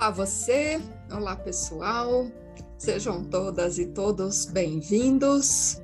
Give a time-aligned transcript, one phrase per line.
[0.00, 0.80] Olá você,
[1.12, 2.26] olá pessoal,
[2.78, 5.78] sejam todas e todos bem-vindos.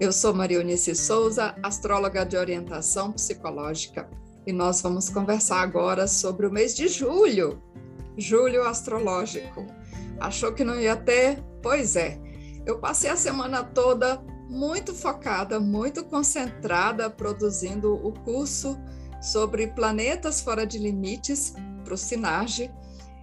[0.00, 4.10] Eu sou Maria Eunice Souza, astróloga de orientação psicológica,
[4.44, 7.62] e nós vamos conversar agora sobre o mês de julho,
[8.18, 9.64] julho astrológico.
[10.18, 11.40] Achou que não ia ter?
[11.62, 12.20] Pois é,
[12.66, 18.76] eu passei a semana toda muito focada, muito concentrada, produzindo o curso
[19.22, 22.72] sobre planetas fora de limites para o Sinage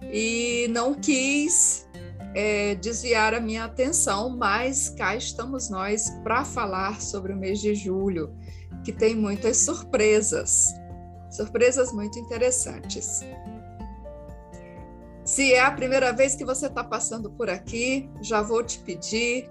[0.02, 1.88] e não quis
[2.34, 7.74] é, desviar a minha atenção, mas cá estamos nós para falar sobre o mês de
[7.74, 8.34] julho,
[8.84, 10.66] que tem muitas surpresas,
[11.30, 13.20] surpresas muito interessantes.
[15.24, 19.50] Se é a primeira vez que você está passando por aqui, já vou te pedir,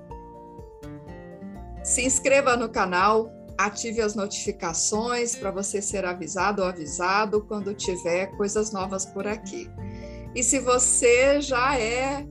[1.84, 8.28] se inscreva no canal, ative as notificações para você ser avisado ou avisado quando tiver
[8.38, 9.70] coisas novas por aqui.
[10.38, 12.24] E se você já é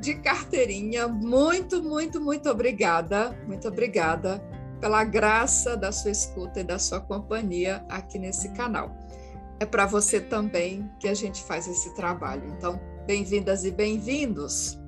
[0.00, 4.42] de carteirinha, muito, muito, muito obrigada, muito obrigada
[4.80, 8.90] pela graça da sua escuta e da sua companhia aqui nesse canal.
[9.60, 12.48] É para você também que a gente faz esse trabalho.
[12.56, 14.78] Então, bem-vindas e bem-vindos.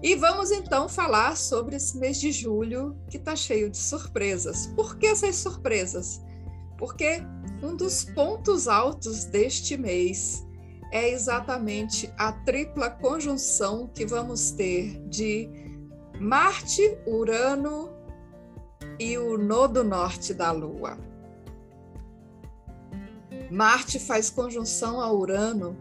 [0.00, 4.68] E vamos então falar sobre esse mês de julho que está cheio de surpresas.
[4.76, 6.22] Por que essas surpresas?
[6.78, 7.20] Porque
[7.60, 10.48] um dos pontos altos deste mês
[10.90, 15.48] é exatamente a tripla conjunção que vamos ter de
[16.18, 17.90] Marte, Urano
[18.98, 20.98] e o nodo norte da Lua.
[23.50, 25.76] Marte faz conjunção a Urano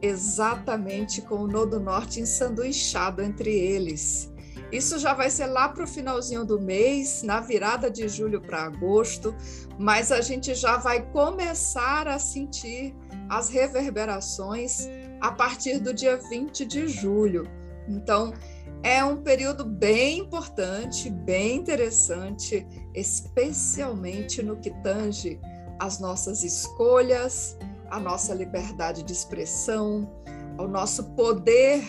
[0.00, 4.32] exatamente com o nodo norte ensanduichado entre eles.
[4.72, 8.64] Isso já vai ser lá para o finalzinho do mês, na virada de julho para
[8.64, 9.34] agosto,
[9.78, 12.94] mas a gente já vai começar a sentir
[13.32, 14.86] as reverberações
[15.18, 17.48] a partir do dia 20 de julho.
[17.88, 18.34] Então,
[18.82, 25.40] é um período bem importante, bem interessante, especialmente no que tange
[25.80, 27.56] as nossas escolhas,
[27.90, 30.12] a nossa liberdade de expressão,
[30.58, 31.82] ao nosso poder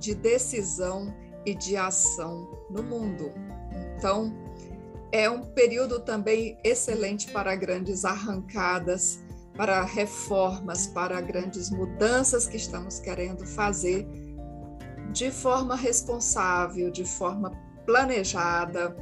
[0.00, 1.14] de decisão
[1.46, 3.30] e de ação no mundo.
[3.96, 4.34] Então,
[5.12, 9.20] é um período também excelente para grandes arrancadas,
[9.58, 14.06] para reformas, para grandes mudanças que estamos querendo fazer
[15.12, 17.50] de forma responsável, de forma
[17.84, 18.96] planejada,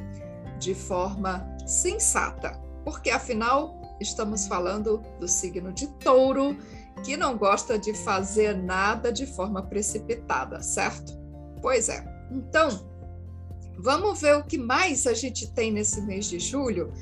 [0.58, 6.56] de forma sensata, porque afinal estamos falando do signo de Touro,
[7.04, 11.12] que não gosta de fazer nada de forma precipitada, certo?
[11.60, 12.02] Pois é.
[12.30, 12.68] Então,
[13.78, 16.94] vamos ver o que mais a gente tem nesse mês de julho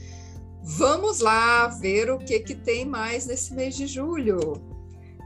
[0.66, 4.54] Vamos lá ver o que, que tem mais nesse mês de julho.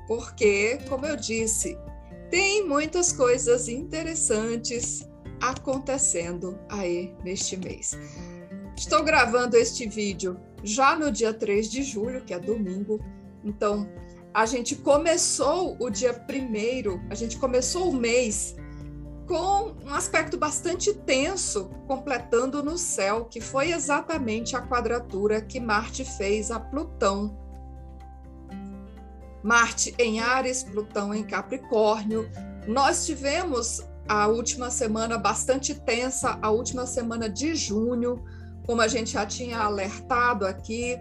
[0.09, 1.78] Porque, como eu disse,
[2.28, 5.09] tem muitas coisas interessantes
[5.41, 7.97] acontecendo aí neste mês.
[8.76, 13.00] Estou gravando este vídeo já no dia 3 de julho, que é domingo.
[13.44, 13.88] Então,
[14.34, 18.56] a gente começou o dia primeiro, a gente começou o mês
[19.28, 26.02] com um aspecto bastante tenso completando no céu, que foi exatamente a quadratura que Marte
[26.02, 27.38] fez a Plutão.
[29.42, 32.28] Marte em Ares, Plutão em Capricórnio.
[32.66, 38.24] Nós tivemos a última semana bastante tensa, a última semana de junho,
[38.66, 40.98] como a gente já tinha alertado aqui.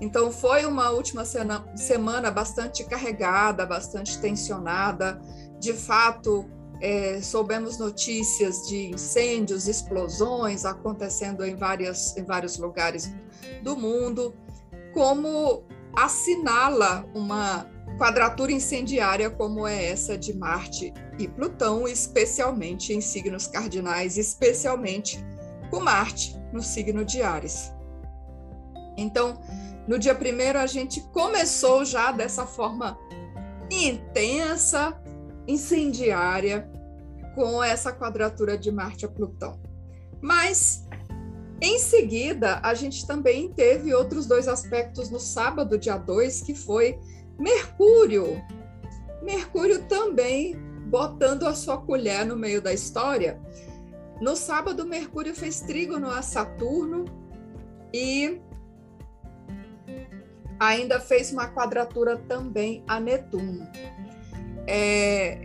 [0.00, 5.20] Então, foi uma última semana bastante carregada, bastante tensionada.
[5.60, 6.50] De fato,
[6.80, 13.12] é, soubemos notícias de incêndios, explosões acontecendo em, várias, em vários lugares
[13.62, 14.34] do mundo,
[14.92, 15.62] como
[15.94, 17.66] assinala uma
[17.98, 25.22] quadratura incendiária como é essa de Marte e Plutão, especialmente em signos cardinais, especialmente
[25.70, 27.72] com Marte no signo de Ares.
[28.96, 29.38] Então,
[29.86, 32.98] no dia primeiro, a gente começou já dessa forma
[33.70, 34.98] intensa,
[35.46, 36.68] incendiária
[37.34, 39.60] com essa quadratura de Marte a Plutão.
[40.20, 40.86] Mas
[41.60, 46.98] em seguida, a gente também teve outros dois aspectos no sábado, dia 2, que foi
[47.38, 48.42] Mercúrio.
[49.22, 50.56] Mercúrio também
[50.86, 53.38] botando a sua colher no meio da história.
[54.22, 57.04] No sábado, Mercúrio fez trígono a Saturno
[57.92, 58.40] e
[60.58, 63.68] ainda fez uma quadratura também a Netuno.
[64.72, 65.40] É,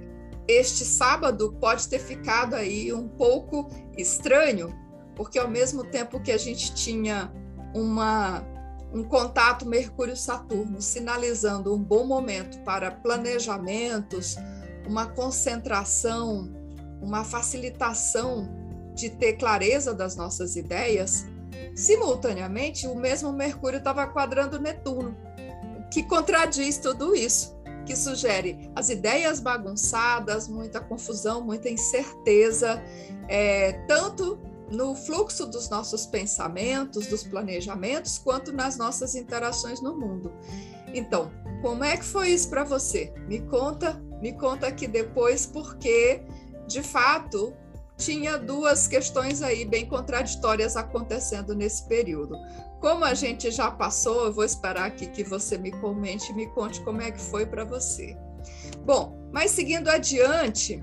[0.47, 3.67] este sábado pode ter ficado aí um pouco
[3.97, 4.71] estranho,
[5.15, 7.33] porque ao mesmo tempo que a gente tinha
[7.73, 8.43] uma,
[8.93, 14.35] um contato Mercúrio-Saturno sinalizando um bom momento para planejamentos,
[14.87, 16.53] uma concentração,
[17.01, 18.47] uma facilitação
[18.93, 21.25] de ter clareza das nossas ideias,
[21.73, 25.17] simultaneamente o mesmo Mercúrio estava quadrando Netuno,
[25.91, 27.54] que contradiz tudo isso,
[27.85, 32.83] que sugere as ideias bagunçadas, muita confusão, muita incerteza,
[33.29, 34.39] é, tanto
[34.71, 40.33] no fluxo dos nossos pensamentos, dos planejamentos, quanto nas nossas interações no mundo.
[40.93, 43.13] Então, como é que foi isso para você?
[43.27, 46.23] Me conta, me conta aqui depois, porque
[46.67, 47.53] de fato
[47.97, 52.35] tinha duas questões aí bem contraditórias acontecendo nesse período.
[52.81, 56.47] Como a gente já passou, eu vou esperar aqui que você me comente e me
[56.47, 58.17] conte como é que foi para você.
[58.85, 60.79] Bom, mas seguindo adiante,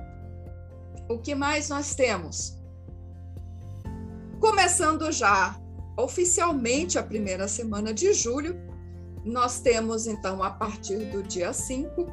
[1.08, 2.58] o que mais nós temos?
[4.40, 5.56] Começando já
[5.96, 8.58] oficialmente a primeira semana de julho,
[9.24, 12.06] nós temos, então, a partir do dia 5,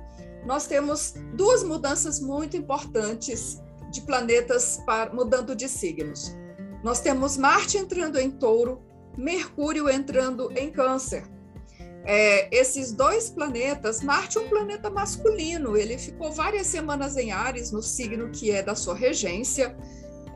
[0.45, 3.59] nós temos duas mudanças muito importantes
[3.89, 6.36] de planetas para, mudando de signos.
[6.83, 8.81] Nós temos Marte entrando em touro,
[9.18, 11.24] Mercúrio entrando em câncer.
[12.06, 17.71] É, esses dois planetas, Marte é um planeta masculino, ele ficou várias semanas em Ares,
[17.71, 19.75] no signo que é da sua regência.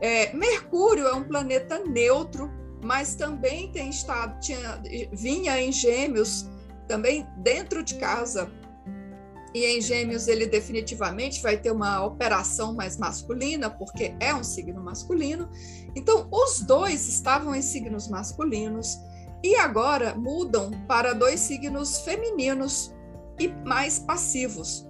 [0.00, 2.50] É, Mercúrio é um planeta neutro,
[2.84, 6.46] mas também tem estado, tinha, vinha em Gêmeos
[6.86, 8.50] também dentro de casa.
[9.54, 14.82] E em Gêmeos ele definitivamente vai ter uma operação mais masculina, porque é um signo
[14.82, 15.48] masculino.
[15.94, 18.98] Então, os dois estavam em signos masculinos
[19.44, 22.92] e agora mudam para dois signos femininos
[23.38, 24.88] e mais passivos.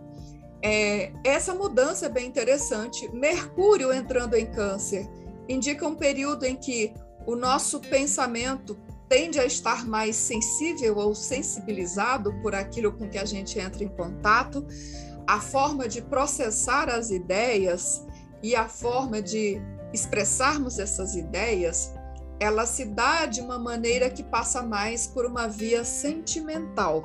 [0.62, 3.06] É, essa mudança é bem interessante.
[3.12, 5.06] Mercúrio entrando em Câncer
[5.46, 6.94] indica um período em que
[7.26, 8.78] o nosso pensamento
[9.14, 13.88] tende a estar mais sensível ou sensibilizado por aquilo com que a gente entra em
[13.88, 14.66] contato,
[15.24, 18.04] a forma de processar as ideias
[18.42, 19.62] e a forma de
[19.92, 21.94] expressarmos essas ideias,
[22.40, 27.04] ela se dá de uma maneira que passa mais por uma via sentimental.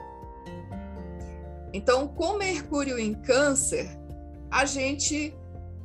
[1.71, 3.87] Então, com Mercúrio em Câncer,
[4.49, 5.37] a gente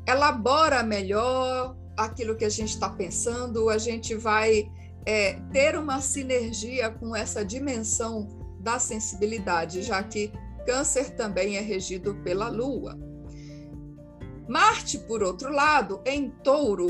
[0.08, 4.66] elabora melhor aquilo que a gente está pensando, a gente vai
[5.06, 8.28] é, ter uma sinergia com essa dimensão
[8.60, 10.32] da sensibilidade, já que
[10.66, 12.98] Câncer também é regido pela Lua.
[14.48, 16.88] Marte, por outro lado, em Touro,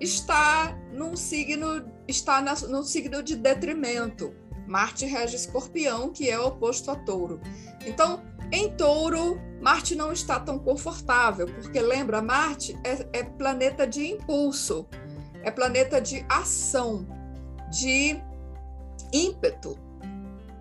[0.00, 4.34] está num signo está na, no signo de detrimento.
[4.66, 7.40] Marte rege Escorpião, que é oposto a Touro.
[7.86, 8.22] Então,
[8.52, 14.88] em Touro, Marte não está tão confortável, porque lembra, Marte é, é planeta de impulso,
[15.42, 17.19] é planeta de ação
[17.70, 18.20] de
[19.12, 19.78] ímpeto.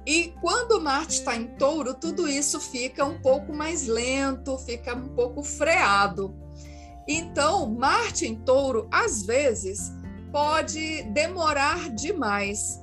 [0.05, 5.09] E quando Marte está em touro, tudo isso fica um pouco mais lento, fica um
[5.09, 6.35] pouco freado.
[7.07, 9.91] Então, Marte em touro, às vezes,
[10.31, 12.79] pode demorar demais,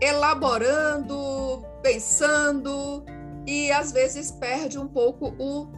[0.00, 3.04] elaborando, pensando,
[3.46, 5.68] e às vezes perde um pouco o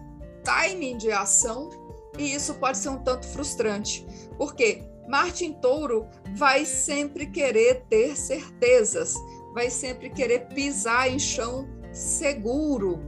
[0.45, 1.71] timing de ação,
[2.19, 4.07] e isso pode ser um tanto frustrante,
[4.37, 6.07] porque Marte em touro
[6.37, 9.15] vai sempre querer ter certezas,
[9.55, 13.01] vai sempre querer pisar em chão seguro,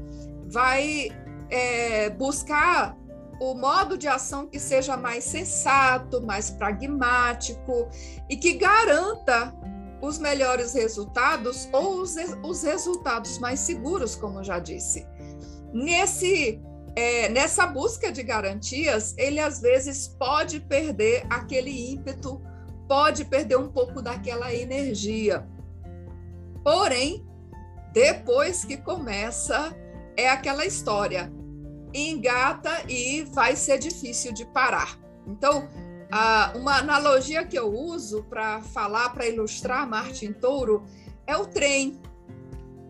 [0.46, 1.10] vai
[1.50, 2.96] é, buscar
[3.40, 7.88] o modo de ação que seja mais sensato, mais pragmático
[8.28, 9.54] e que garanta
[10.00, 15.06] os melhores resultados ou os, os resultados mais seguros, como já disse.
[15.72, 16.60] Nesse
[16.96, 22.40] é, nessa busca de garantias, ele às vezes pode perder aquele ímpeto,
[22.88, 25.46] pode perder um pouco daquela energia.
[26.62, 27.26] Porém,
[27.92, 29.76] depois que começa,
[30.16, 31.32] é aquela história.
[31.92, 34.98] Engata e vai ser difícil de parar.
[35.26, 35.68] Então,
[36.54, 40.84] uma analogia que eu uso para falar, para ilustrar Marte em Touro,
[41.26, 42.00] é o trem.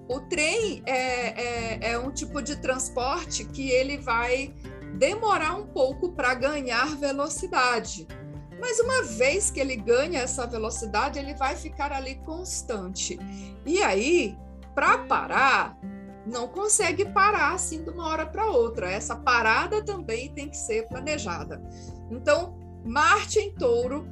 [0.08, 4.54] O trem é, é, é um tipo de transporte que ele vai
[4.98, 8.06] demorar um pouco para ganhar velocidade.
[8.60, 13.18] Mas uma vez que ele ganha essa velocidade, ele vai ficar ali constante.
[13.66, 14.38] E aí,
[14.74, 15.78] para parar,
[16.26, 18.90] não consegue parar assim de uma hora para outra.
[18.90, 21.62] Essa parada também tem que ser planejada.
[22.10, 24.06] Então, Marte em Touro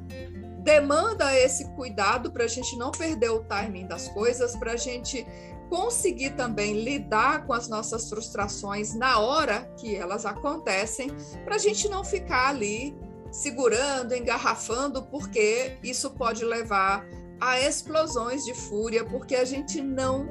[0.63, 5.25] demanda esse cuidado para a gente não perder o timing das coisas, para a gente
[5.73, 11.09] conseguir também lidar com as nossas frustrações na hora que elas acontecem,
[11.43, 12.95] para a gente não ficar ali
[13.31, 17.03] segurando, engarrafando, porque isso pode levar
[17.41, 20.29] a explosões de fúria, porque a gente não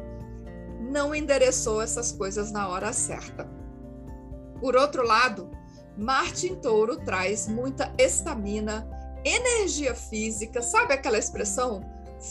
[0.79, 3.51] não endereçou essas coisas na hora certa.
[4.61, 5.51] Por outro lado,
[5.99, 8.89] Marte em touro traz muita estamina,
[9.25, 11.81] energia física, sabe aquela expressão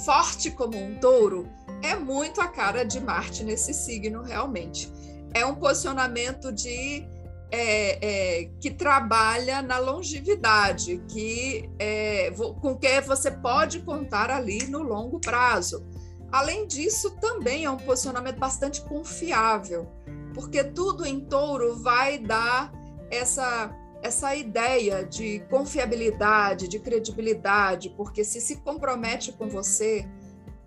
[0.06, 1.50] forte como um touro?
[1.82, 4.92] É muito a cara de Marte nesse signo, realmente.
[5.34, 7.08] É um posicionamento de
[7.52, 14.82] é, é, que trabalha na longevidade, que é, com que você pode contar ali no
[14.82, 15.86] longo prazo.
[16.32, 19.90] Além disso, também é um posicionamento bastante confiável,
[20.34, 22.72] porque tudo em touro vai dar
[23.10, 30.08] essa essa ideia de confiabilidade, de credibilidade, porque se se compromete com você,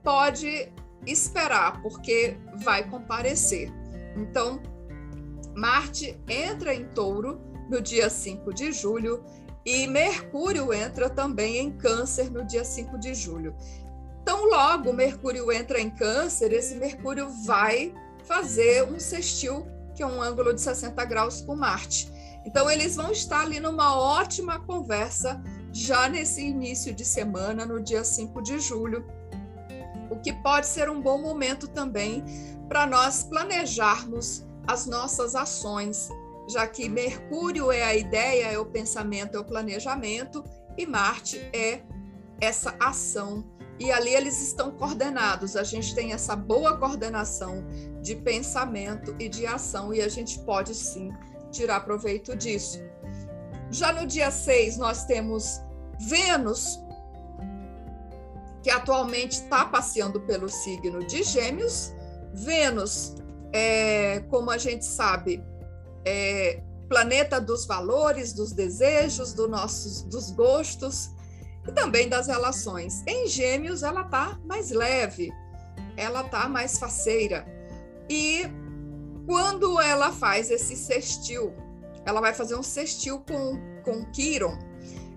[0.04, 0.73] pode
[1.06, 3.73] esperar, porque vai comparecer.
[4.16, 4.61] Então,
[5.54, 9.25] Marte entra em Touro no dia 5 de julho
[9.64, 13.54] e Mercúrio entra também em Câncer no dia 5 de julho.
[14.23, 17.94] Então, logo Mercúrio entra em Câncer, esse Mercúrio vai
[18.25, 22.12] fazer um sextil, que é um ângulo de 60 graus com Marte.
[22.44, 25.42] Então, eles vão estar ali numa ótima conversa
[25.73, 29.04] já nesse início de semana, no dia 5 de julho,
[30.25, 32.25] que pode ser um bom momento também
[32.66, 36.09] para nós planejarmos as nossas ações,
[36.49, 40.43] já que Mercúrio é a ideia, é o pensamento, é o planejamento,
[40.78, 41.83] e Marte é
[42.40, 43.45] essa ação.
[43.78, 47.66] E ali eles estão coordenados, a gente tem essa boa coordenação
[48.00, 51.12] de pensamento e de ação, e a gente pode sim
[51.50, 52.81] tirar proveito disso.
[53.71, 55.61] Já no dia 6, nós temos
[56.00, 56.78] Vênus,
[58.64, 61.92] que atualmente está passeando pelo signo de Gêmeos.
[62.33, 63.14] Vênus,
[63.52, 65.44] é, como a gente sabe,
[66.02, 71.11] é planeta dos valores, dos desejos, do nossos, dos gostos
[71.68, 73.02] e também das relações.
[73.06, 75.30] Em Gêmeos, ela está mais leve,
[75.94, 77.47] ela está mais faceira.
[78.09, 78.44] E
[79.26, 81.52] quando ela faz esse sextil,
[82.06, 84.59] ela vai fazer um sextil com, com Quiron,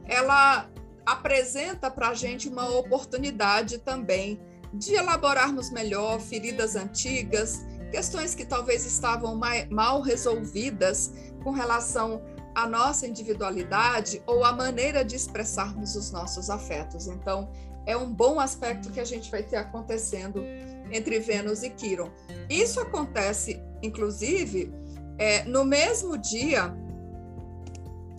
[0.06, 0.70] ela
[1.08, 4.42] apresenta para a gente uma oportunidade também
[4.74, 9.40] de elaborarmos melhor feridas antigas, questões que talvez estavam
[9.72, 11.14] mal resolvidas
[11.46, 12.22] com relação
[12.54, 17.08] à nossa individualidade ou à maneira de expressarmos os nossos afetos.
[17.08, 17.50] Então,
[17.86, 20.44] é um bom aspecto que a gente vai ter acontecendo
[20.92, 22.12] entre Vênus e Quiron.
[22.50, 24.74] Isso acontece, inclusive,
[25.18, 26.76] é, no mesmo dia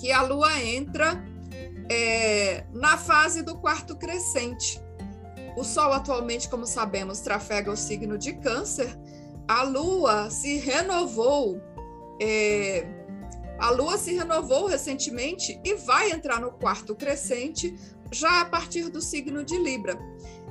[0.01, 1.23] que a Lua entra
[1.91, 4.81] é, na fase do quarto crescente.
[5.57, 8.97] O Sol, atualmente, como sabemos, trafega o signo de Câncer.
[9.47, 11.61] A Lua se renovou.
[12.21, 12.87] É,
[13.59, 17.77] a Lua se renovou recentemente e vai entrar no quarto crescente
[18.13, 19.99] já a partir do signo de Libra.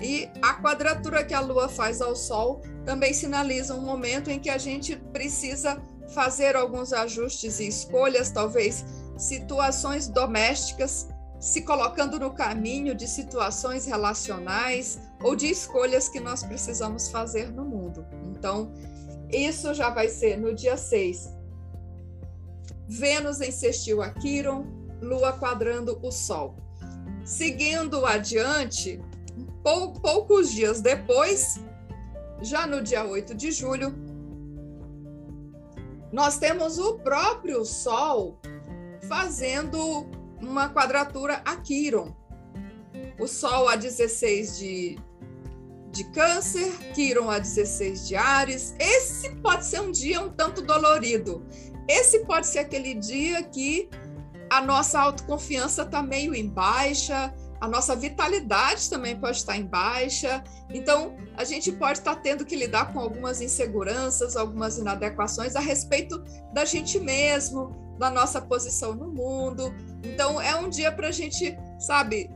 [0.01, 4.50] E a quadratura que a Lua faz ao Sol também sinaliza um momento em que
[4.50, 5.82] a gente precisa
[6.13, 8.86] fazer alguns ajustes e escolhas, talvez
[9.17, 11.08] situações domésticas,
[11.39, 17.63] se colocando no caminho de situações relacionais ou de escolhas que nós precisamos fazer no
[17.63, 18.06] mundo.
[18.25, 18.72] Então,
[19.29, 21.36] isso já vai ser no dia 6.
[22.88, 24.65] Vênus sextil a Quiron,
[25.01, 26.56] Lua quadrando o Sol.
[27.24, 29.01] Seguindo adiante,
[29.63, 31.60] pou, poucos dias depois,
[32.41, 33.94] já no dia 8 de julho,
[36.12, 38.39] nós temos o próprio Sol
[39.08, 40.10] fazendo
[40.41, 42.15] uma quadratura a Quiron.
[43.20, 45.00] O Sol a 16 de,
[45.91, 48.75] de Câncer, Quiron a 16 de Ares.
[48.79, 51.46] Esse pode ser um dia um tanto dolorido.
[51.88, 53.89] Esse pode ser aquele dia que
[54.50, 60.44] a nossa autoconfiança está meio em baixa, a nossa vitalidade também pode estar em baixa.
[60.70, 66.24] Então, a gente pode estar tendo que lidar com algumas inseguranças, algumas inadequações a respeito
[66.53, 69.74] da gente mesmo, da nossa posição no mundo.
[70.04, 72.30] Então, é um dia para a gente, sabe,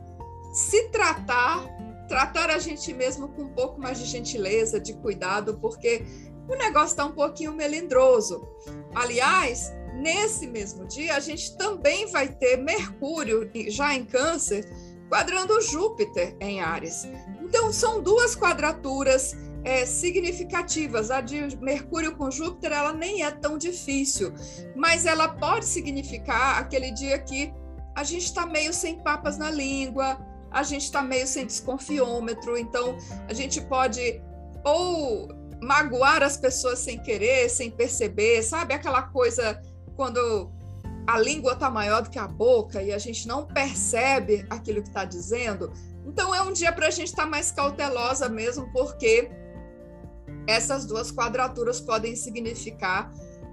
[0.52, 1.64] se tratar,
[2.08, 6.04] tratar a gente mesmo com um pouco mais de gentileza, de cuidado, porque
[6.48, 8.46] o negócio está um pouquinho melindroso.
[8.94, 14.68] Aliás, nesse mesmo dia, a gente também vai ter Mercúrio, já em Câncer,
[15.08, 17.06] quadrando Júpiter em Ares.
[17.40, 21.10] Então, são duas quadraturas é, significativas.
[21.10, 24.32] A de Mercúrio com Júpiter, ela nem é tão difícil,
[24.76, 27.52] mas ela pode significar aquele dia que
[27.94, 30.18] a gente está meio sem papas na língua,
[30.50, 32.96] a gente está meio sem desconfiômetro, então
[33.28, 34.22] a gente pode
[34.64, 35.28] ou
[35.62, 38.74] magoar as pessoas sem querer, sem perceber, sabe?
[38.74, 39.60] Aquela coisa
[39.96, 40.50] quando
[41.06, 44.88] a língua está maior do que a boca e a gente não percebe aquilo que
[44.88, 45.72] está dizendo.
[46.06, 49.30] Então é um dia para a gente estar tá mais cautelosa mesmo, porque
[50.46, 53.10] essas duas quadraturas podem significar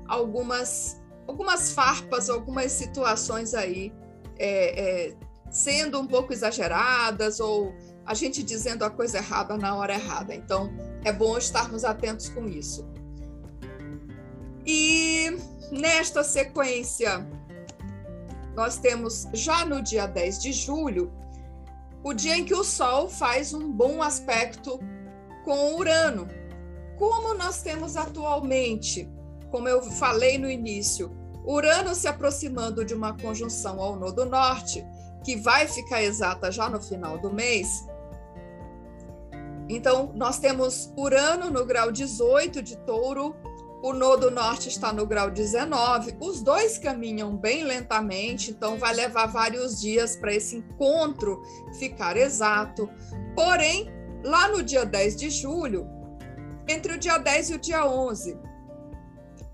[0.08, 3.94] algumas algumas farpas, algumas situações aí
[4.40, 5.16] é, é,
[5.52, 7.72] sendo um pouco exageradas ou
[8.04, 10.34] a gente dizendo a coisa errada na hora errada.
[10.34, 10.72] Então,
[11.04, 12.88] é bom estarmos atentos com isso.
[14.66, 15.38] E
[15.72, 17.28] nesta sequência,
[18.56, 21.12] nós temos já no dia 10 de julho,
[22.04, 24.80] o dia em que o Sol faz um bom aspecto
[25.46, 26.28] com Urano.
[27.00, 29.10] Como nós temos atualmente,
[29.50, 31.10] como eu falei no início,
[31.46, 34.86] Urano se aproximando de uma conjunção ao nodo norte,
[35.24, 37.88] que vai ficar exata já no final do mês.
[39.70, 43.34] Então, nós temos Urano no grau 18 de Touro,
[43.82, 46.18] o nodo norte está no grau 19.
[46.20, 51.42] Os dois caminham bem lentamente, então vai levar vários dias para esse encontro
[51.78, 52.90] ficar exato.
[53.34, 53.90] Porém,
[54.22, 55.99] lá no dia 10 de julho,
[56.70, 58.38] entre o dia 10 e o dia 11,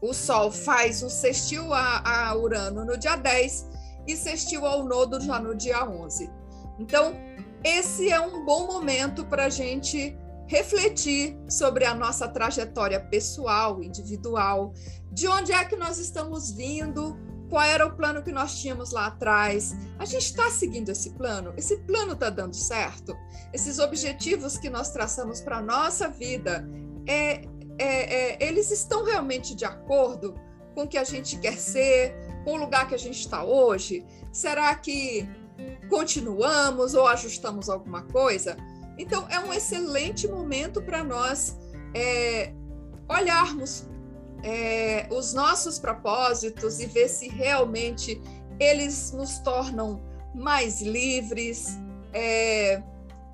[0.02, 3.70] o Sol faz um sextil a, a Urano no dia 10
[4.06, 6.30] e sextil ao nodo já no dia 11.
[6.78, 7.16] Então,
[7.64, 10.16] esse é um bom momento para a gente
[10.48, 14.74] refletir sobre a nossa trajetória pessoal, individual,
[15.12, 17.18] de onde é que nós estamos vindo,
[17.50, 19.76] qual era o plano que nós tínhamos lá atrás.
[19.98, 21.54] A gente está seguindo esse plano?
[21.58, 23.16] Esse plano está dando certo?
[23.54, 26.68] Esses objetivos que nós traçamos para a nossa vida,
[27.08, 27.42] é,
[27.78, 30.36] é, é, eles estão realmente de acordo
[30.74, 34.06] com o que a gente quer ser, com o lugar que a gente está hoje?
[34.32, 35.28] Será que
[35.90, 38.58] continuamos ou ajustamos alguma coisa?
[38.98, 41.58] Então, é um excelente momento para nós
[41.94, 42.54] é,
[43.10, 43.88] olharmos
[44.44, 48.22] é, os nossos propósitos e ver se realmente
[48.60, 50.02] eles nos tornam
[50.34, 51.78] mais livres,
[52.14, 52.82] é,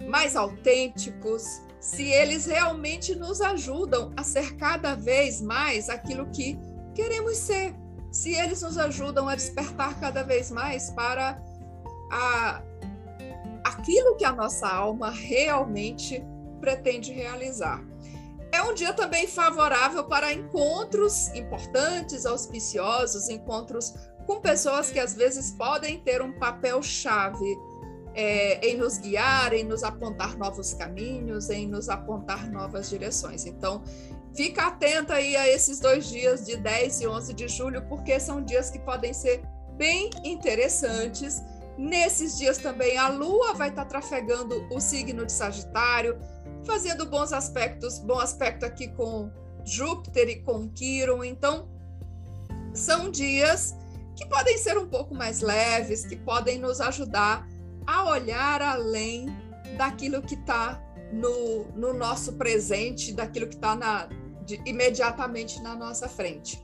[0.08, 6.58] mais autênticos, se eles realmente nos ajudam a ser cada vez mais aquilo que
[6.94, 7.76] queremos ser,
[8.12, 11.42] se eles nos ajudam a despertar cada vez mais para
[12.12, 12.62] a,
[13.64, 16.24] aquilo que a nossa alma realmente
[16.60, 17.84] pretende realizar.
[18.52, 23.96] É um dia também favorável para encontros importantes, auspiciosos, encontros
[24.28, 27.58] com pessoas que às vezes podem ter um papel-chave
[28.14, 33.46] é, em nos guiar, em nos apontar novos caminhos, em nos apontar novas direções.
[33.46, 33.84] Então,
[34.36, 38.44] fica atenta aí a esses dois dias de 10 e 11 de julho, porque são
[38.44, 39.42] dias que podem ser
[39.78, 41.42] bem interessantes
[41.78, 46.18] Nesses dias também a Lua vai estar trafegando o signo de Sagitário,
[46.64, 49.32] fazendo bons aspectos, bom aspecto aqui com
[49.66, 51.24] Júpiter e com Quiron.
[51.24, 51.70] Então,
[52.74, 53.76] são dias
[54.16, 57.48] que podem ser um pouco mais leves, que podem nos ajudar
[57.86, 59.28] a olhar além
[59.78, 64.10] daquilo que está no, no, nosso presente, daquilo que está
[64.66, 66.64] imediatamente na nossa frente.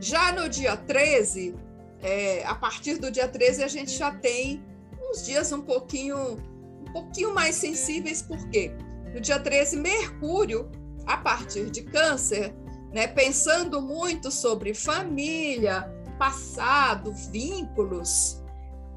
[0.00, 1.54] Já no dia 13,
[2.02, 4.64] é, a partir do dia 13 a gente já tem
[5.10, 6.36] uns dias um pouquinho
[6.80, 8.72] um pouquinho mais sensíveis, porque
[9.14, 10.70] no dia 13 Mercúrio,
[11.06, 12.52] a partir de Câncer,
[12.92, 18.39] né, pensando muito sobre família, passado, vínculos,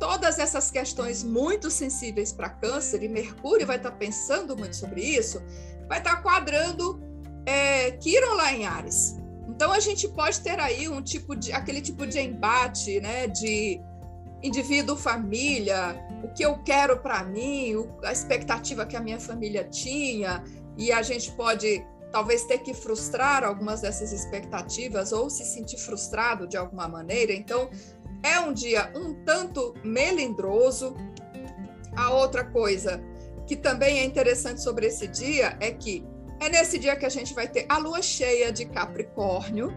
[0.04, 5.02] todas essas questões muito sensíveis para Câncer e Mercúrio vai estar tá pensando muito sobre
[5.02, 5.42] isso,
[5.88, 7.02] vai estar tá quadrando
[7.46, 9.16] é, Quiron lá em Ares.
[9.48, 13.80] Então a gente pode ter aí um tipo de aquele tipo de embate, né, de
[14.44, 20.44] indivíduo família, o que eu quero para mim, a expectativa que a minha família tinha,
[20.78, 26.46] e a gente pode talvez ter que frustrar algumas dessas expectativas ou se sentir frustrado
[26.46, 27.32] de alguma maneira.
[27.32, 27.70] Então,
[28.24, 30.96] é um dia um tanto melindroso.
[31.96, 33.04] A outra coisa
[33.46, 36.04] que também é interessante sobre esse dia é que
[36.40, 39.72] é nesse dia que a gente vai ter a lua cheia de Capricórnio.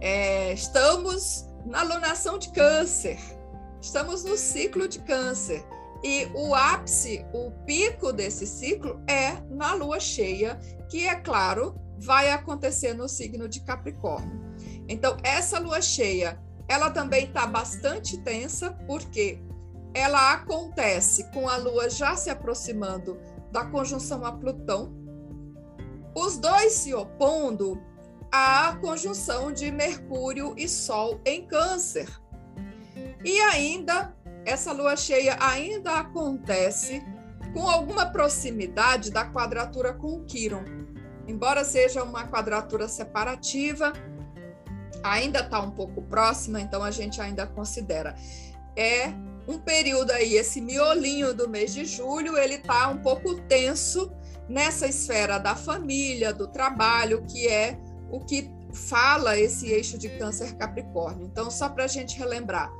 [0.00, 3.18] É, estamos na lunação de Câncer.
[3.80, 5.64] Estamos no ciclo de Câncer.
[6.02, 10.58] E o ápice, o pico desse ciclo é na lua cheia,
[10.88, 14.40] que, é claro, vai acontecer no signo de Capricórnio.
[14.88, 19.40] Então, essa lua cheia, ela também está bastante tensa, porque
[19.94, 23.18] ela acontece com a lua já se aproximando
[23.50, 24.92] da conjunção a Plutão,
[26.14, 27.80] os dois se opondo
[28.32, 32.08] à conjunção de Mercúrio e Sol em Câncer.
[33.24, 37.02] E ainda, essa lua cheia ainda acontece
[37.52, 40.64] com alguma proximidade da quadratura com Quiron.
[41.26, 43.92] Embora seja uma quadratura separativa,
[45.12, 48.14] ainda está um pouco próxima, então a gente ainda considera.
[48.76, 49.12] É
[49.48, 54.12] um período aí, esse miolinho do mês de julho, ele está um pouco tenso
[54.48, 57.78] nessa esfera da família, do trabalho, que é
[58.10, 61.26] o que fala esse eixo de Câncer Capricórnio?
[61.26, 62.70] Então, só para a gente relembrar: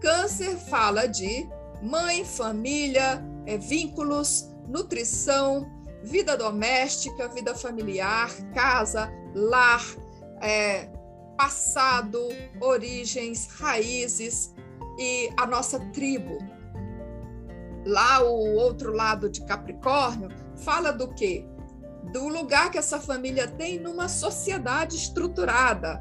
[0.00, 1.48] Câncer fala de
[1.82, 5.68] mãe, família, é, vínculos, nutrição,
[6.02, 9.84] vida doméstica, vida familiar, casa, lar,
[10.40, 10.88] é,
[11.42, 12.28] passado,
[12.60, 14.54] origens, raízes
[14.96, 16.38] e a nossa tribo.
[17.84, 20.28] Lá, o outro lado de Capricórnio
[20.58, 21.44] fala do quê?
[22.12, 26.00] Do lugar que essa família tem numa sociedade estruturada.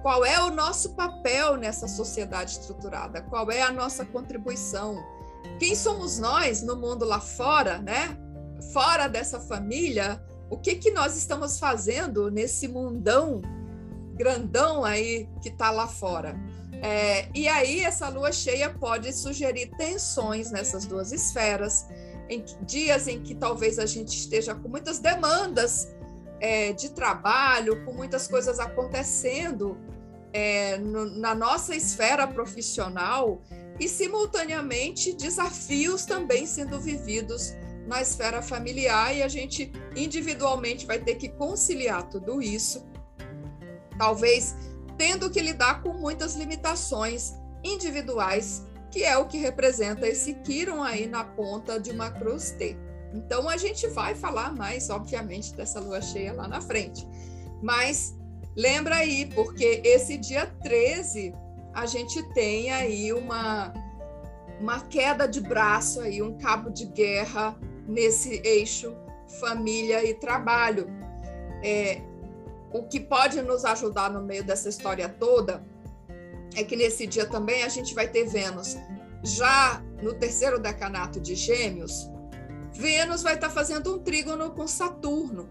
[0.00, 3.20] Qual é o nosso papel nessa sociedade estruturada?
[3.20, 5.04] Qual é a nossa contribuição?
[5.58, 8.16] Quem somos nós no mundo lá fora, né?
[8.72, 13.42] Fora dessa família, o que que nós estamos fazendo nesse mundão
[14.18, 16.36] grandão aí que está lá fora?
[16.82, 21.86] É, e aí essa lua cheia pode sugerir tensões nessas duas esferas,
[22.28, 25.88] em dias em que talvez a gente esteja com muitas demandas
[26.40, 29.76] é, de trabalho, com muitas coisas acontecendo
[30.32, 33.42] é, no, na nossa esfera profissional
[33.80, 37.54] e, simultaneamente, desafios também sendo vividos
[37.86, 42.86] na esfera familiar, e a gente individualmente vai ter que conciliar tudo isso.
[43.98, 44.54] Talvez
[44.96, 51.06] tendo que lidar com muitas limitações individuais, que é o que representa esse Quiron aí
[51.06, 52.76] na ponta de uma cruz T.
[53.12, 57.06] Então a gente vai falar mais, obviamente, dessa lua cheia lá na frente.
[57.62, 58.16] Mas
[58.56, 61.34] lembra aí, porque esse dia 13
[61.74, 63.72] a gente tem aí uma,
[64.60, 67.56] uma queda de braço, aí, um cabo de guerra
[67.86, 68.94] nesse eixo
[69.40, 70.88] família e trabalho.
[71.62, 72.00] É,
[72.72, 75.62] o que pode nos ajudar no meio dessa história toda
[76.54, 78.76] é que nesse dia também a gente vai ter Vênus.
[79.22, 82.08] Já no terceiro decanato de Gêmeos,
[82.72, 85.48] Vênus vai estar fazendo um trígono com Saturno.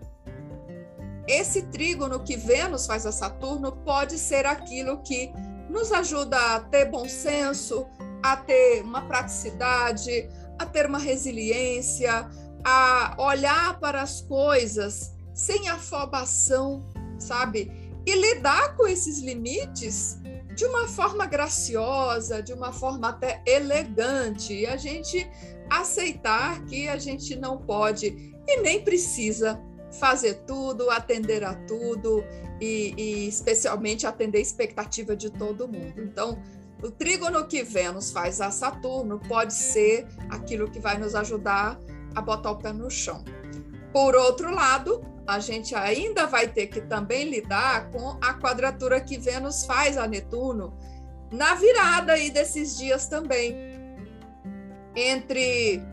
[1.28, 5.32] Esse trígono que Vênus faz a Saturno pode ser aquilo que
[5.70, 7.86] nos ajuda a ter bom senso,
[8.24, 12.30] a ter uma praticidade, a ter uma resiliência,
[12.64, 16.84] a olhar para as coisas sem afobação,
[17.20, 17.72] sabe?
[18.06, 20.20] E lidar com esses limites
[20.56, 25.30] de uma forma graciosa, de uma forma até elegante, e a gente
[25.70, 29.62] aceitar que a gente não pode e nem precisa
[30.00, 32.24] fazer tudo, atender a tudo
[32.60, 36.02] e, e especialmente atender a expectativa de todo mundo.
[36.02, 36.42] Então,
[36.82, 41.80] o trígono que Vênus faz a Saturno pode ser aquilo que vai nos ajudar
[42.16, 43.24] a botar o pé no chão.
[43.92, 49.18] Por outro lado, a gente ainda vai ter que também lidar com a quadratura que
[49.18, 50.74] Vênus faz a Netuno
[51.30, 53.56] na virada aí desses dias também.
[54.96, 55.84] Entre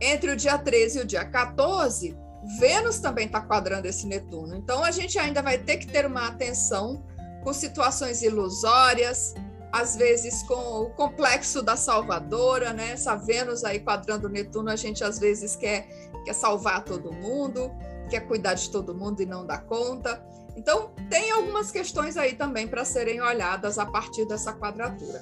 [0.00, 2.16] entre o dia 13 e o dia 14,
[2.58, 4.56] Vênus também está quadrando esse Netuno.
[4.56, 7.04] Então a gente ainda vai ter que ter uma atenção
[7.44, 9.34] com situações ilusórias,
[9.70, 12.92] às vezes com o complexo da salvadora, né?
[12.92, 15.86] Essa Vênus aí quadrando Netuno, a gente às vezes quer,
[16.24, 17.70] quer salvar todo mundo,
[18.12, 20.22] quer cuidar de todo mundo e não dá conta.
[20.56, 25.20] Então, tem algumas questões aí também para serem olhadas a partir dessa quadratura.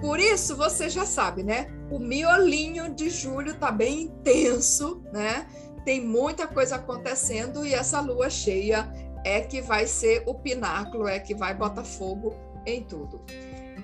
[0.00, 1.68] Por isso, você já sabe, né?
[1.90, 5.46] O miolinho de julho está bem intenso, né?
[5.88, 8.86] tem muita coisa acontecendo e essa lua cheia
[9.24, 12.34] é que vai ser o pináculo, é que vai botar fogo
[12.66, 13.22] em tudo.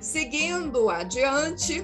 [0.02, 1.82] Seguindo adiante,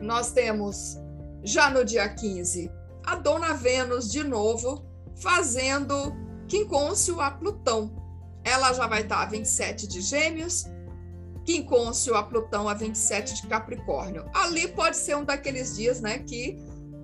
[0.00, 0.98] nós temos
[1.44, 2.72] já no dia 15
[3.04, 4.86] a Dona Vênus de novo
[5.22, 6.14] fazendo
[6.48, 7.94] quincôncio a Plutão.
[8.44, 10.64] Ela já vai estar a 27 de Gêmeos,
[11.44, 14.28] quincôncio a Plutão a 27 de Capricórnio.
[14.34, 16.58] Ali pode ser um daqueles dias, né, que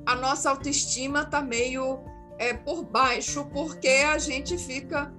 [0.04, 2.00] a nossa autoestima está meio
[2.38, 5.12] é, por baixo, porque a gente fica.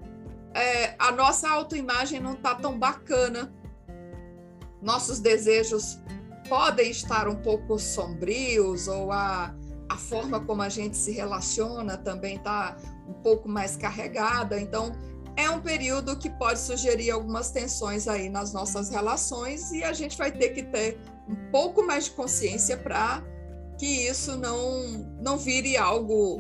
[0.54, 3.54] É, a nossa autoimagem não está tão bacana.
[4.82, 6.00] Nossos desejos
[6.48, 9.54] podem estar um pouco sombrios, ou a,
[9.90, 14.60] a forma como a gente se relaciona também está um pouco mais carregada.
[14.62, 14.92] Então,
[15.36, 20.18] é um período que pode sugerir algumas tensões aí nas nossas relações e a gente
[20.18, 23.24] vai ter que ter um pouco mais de consciência para
[23.78, 26.38] que isso não, não vire algo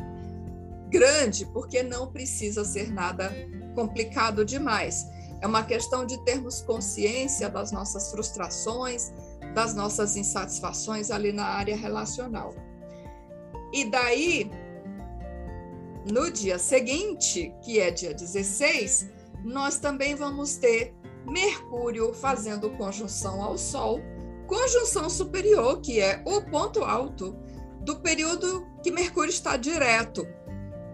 [0.89, 3.31] grande, porque não precisa ser nada
[3.73, 5.07] complicado demais.
[5.41, 9.13] É uma questão de termos consciência das nossas frustrações,
[9.55, 12.53] das nossas insatisfações ali na área relacional.
[13.73, 14.51] E daí,
[16.11, 19.09] no dia seguinte, que é dia 16,
[19.43, 20.93] nós também vamos ter
[21.27, 23.99] Mercúrio fazendo conjunção ao Sol
[24.49, 27.37] conjunção superior, que é o ponto alto
[27.81, 30.27] do período que Mercúrio está direto.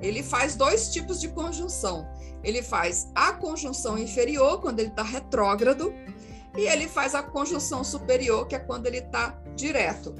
[0.02, 2.06] Ele faz dois tipos de conjunção.
[2.44, 5.94] Ele faz a conjunção inferior, quando ele está retrógrado,
[6.56, 10.14] e ele faz a conjunção superior, que é quando ele está direto.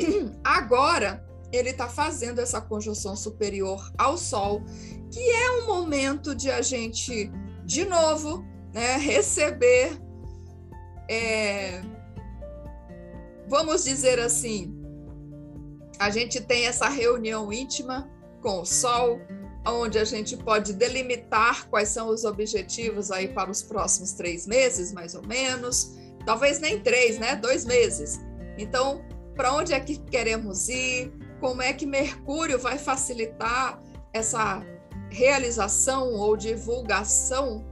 [0.42, 4.62] Agora, ele está fazendo essa conjunção superior ao Sol,
[5.10, 7.30] que é um momento de a gente,
[7.64, 9.98] de novo, né, receber,
[11.08, 11.80] é,
[13.48, 14.74] vamos dizer assim,
[15.98, 18.10] a gente tem essa reunião íntima
[18.42, 19.20] com o Sol,
[19.66, 24.92] onde a gente pode delimitar quais são os objetivos aí para os próximos três meses,
[24.92, 25.94] mais ou menos.
[26.24, 27.36] Talvez nem três, né?
[27.36, 28.20] Dois meses.
[28.56, 31.12] Então, para onde é que queremos ir?
[31.40, 33.80] Como é que Mercúrio vai facilitar
[34.12, 34.62] essa
[35.10, 37.64] realização ou divulgação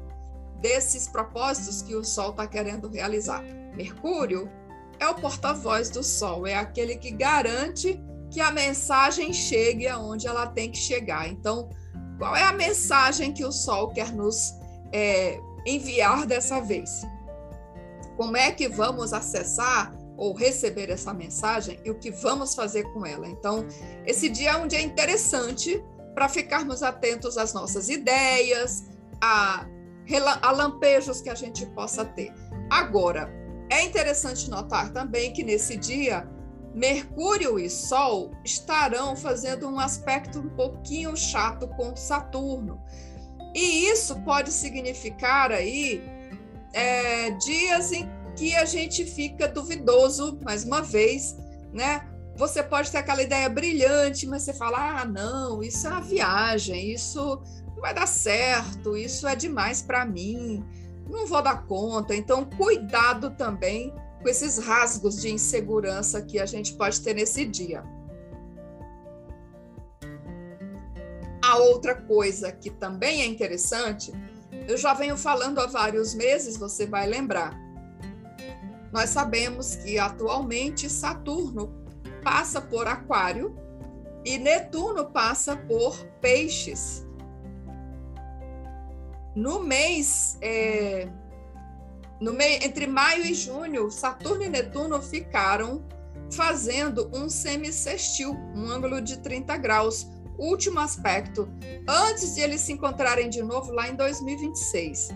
[0.61, 3.43] desses propósitos que o Sol está querendo realizar?
[3.75, 4.51] Mercúrio
[4.99, 8.01] é o porta-voz do Sol, é aquele que garante
[8.31, 11.29] que a mensagem chegue aonde ela tem que chegar.
[11.29, 11.69] Então,
[12.19, 14.55] qual é a mensagem que o Sol quer nos
[14.93, 17.03] é, enviar dessa vez?
[18.17, 23.05] Como é que vamos acessar ou receber essa mensagem e o que vamos fazer com
[23.05, 23.29] ela?
[23.29, 23.67] Então,
[24.05, 25.83] esse dia é um dia interessante
[26.15, 28.87] para ficarmos atentos às nossas ideias,
[29.21, 29.67] a,
[30.43, 32.33] a lampejos que a gente possa ter.
[32.71, 33.31] Agora,
[33.71, 36.27] é interessante notar também que nesse dia
[36.75, 42.81] Mercúrio e Sol estarão fazendo um aspecto um pouquinho chato com Saturno.
[43.55, 46.03] E isso pode significar aí
[46.75, 51.37] é, dias em que a gente fica duvidoso, mais uma vez,
[51.73, 52.07] né?
[52.37, 56.93] Você pode ter aquela ideia brilhante, mas você fala: ah, não, isso é uma viagem,
[56.93, 57.43] isso
[57.75, 60.63] não vai dar certo, isso é demais para mim,
[61.09, 62.15] não vou dar conta.
[62.15, 67.83] Então, cuidado também com esses rasgos de insegurança que a gente pode ter nesse dia.
[71.43, 74.13] A outra coisa que também é interessante,
[74.69, 77.66] eu já venho falando há vários meses, você vai lembrar.
[78.97, 81.71] Nós sabemos que atualmente Saturno
[82.25, 83.55] passa por Aquário
[84.25, 87.07] e Netuno passa por Peixes.
[89.35, 91.11] No mês é,
[92.19, 95.85] no meio, entre maio e junho, Saturno e Netuno ficaram
[96.33, 100.07] fazendo um semicestil, um ângulo de 30 graus,
[100.39, 101.47] último aspecto,
[101.87, 105.11] antes de eles se encontrarem de novo lá em 2026.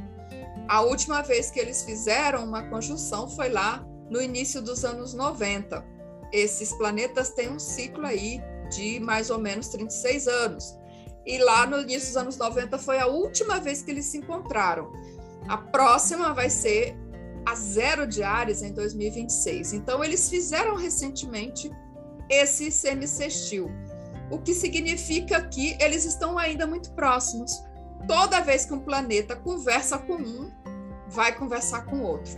[0.70, 5.85] A última vez que eles fizeram uma conjunção foi lá no início dos anos 90.
[6.33, 10.78] Esses planetas têm um ciclo aí de mais ou menos 36 anos.
[11.26, 14.92] E lá no início dos anos 90 foi a última vez que eles se encontraram.
[15.48, 16.96] A próxima vai ser
[17.44, 19.72] a zero de Ares em 2026.
[19.72, 21.68] Então, eles fizeram recentemente
[22.28, 23.68] esse semicestil,
[24.30, 27.61] o que significa que eles estão ainda muito próximos.
[28.06, 30.50] Toda vez que um planeta conversa com um,
[31.08, 32.32] vai conversar com outro.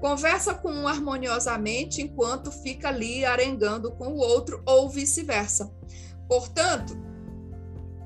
[0.00, 5.72] Conversa com um harmoniosamente enquanto fica ali arengando com o outro, ou vice-versa.
[6.28, 6.96] Portanto,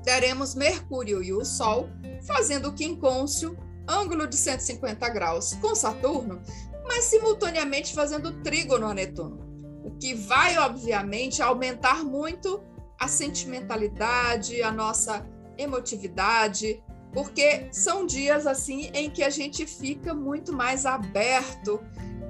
[0.03, 1.89] teremos Mercúrio e o Sol
[2.25, 6.41] fazendo o quincôncio ângulo de 150 graus com Saturno,
[6.85, 9.39] mas simultaneamente fazendo trígono a Netuno,
[9.83, 12.63] o que vai, obviamente, aumentar muito
[12.99, 15.25] a sentimentalidade, a nossa
[15.57, 16.81] emotividade,
[17.13, 21.79] porque são dias assim em que a gente fica muito mais aberto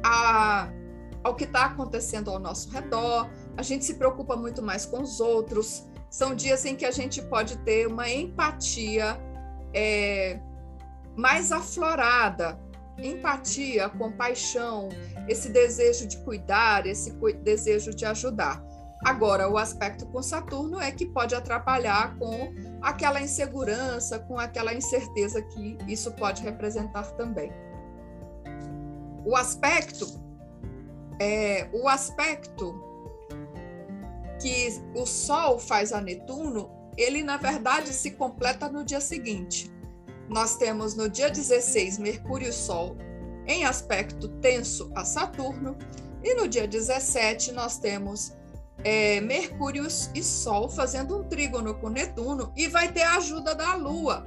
[0.04, 0.70] a,
[1.24, 5.20] ao que está acontecendo ao nosso redor, a gente se preocupa muito mais com os
[5.20, 9.18] outros, são dias em que a gente pode ter uma empatia
[9.74, 10.40] é,
[11.16, 12.60] mais aflorada,
[12.98, 14.90] empatia, compaixão,
[15.28, 18.64] esse desejo de cuidar, esse desejo de ajudar.
[19.04, 25.42] Agora, o aspecto com Saturno é que pode atrapalhar com aquela insegurança, com aquela incerteza
[25.42, 27.52] que isso pode representar também.
[29.26, 30.08] O aspecto
[31.20, 32.82] é o aspecto
[34.42, 39.74] que o Sol faz a Netuno, ele na verdade se completa no dia seguinte
[40.30, 42.98] nós temos no dia 16 Mercúrio e Sol
[43.46, 45.78] em aspecto tenso a Saturno,
[46.24, 48.34] e no dia 17 nós temos
[48.84, 53.76] é, Mercúrio e Sol fazendo um trígono com Netuno, e vai ter a ajuda da
[53.76, 54.26] Lua,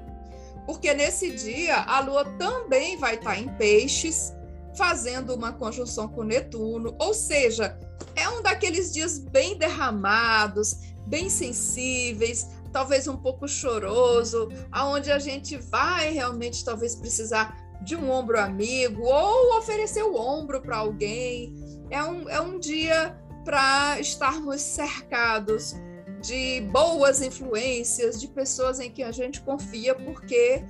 [0.67, 4.35] porque nesse dia a Lua também vai estar em Peixes,
[4.77, 7.79] fazendo uma conjunção com Netuno, ou seja,
[8.15, 15.57] é um daqueles dias bem derramados, bem sensíveis, talvez um pouco choroso, aonde a gente
[15.57, 21.55] vai realmente talvez precisar de um ombro amigo ou oferecer o ombro para alguém.
[21.91, 25.77] É um, é um dia para estarmos cercados
[26.21, 30.65] de boas influências, de pessoas em que a gente confia, porque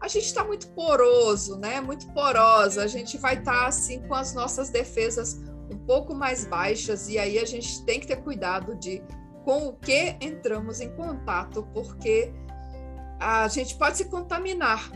[0.00, 1.78] a gente está muito poroso, né?
[1.82, 2.82] Muito porosa.
[2.82, 7.18] A gente vai estar tá, assim com as nossas defesas um pouco mais baixas e
[7.18, 9.02] aí a gente tem que ter cuidado de
[9.44, 12.32] com o que entramos em contato, porque
[13.20, 14.90] a gente pode se contaminar.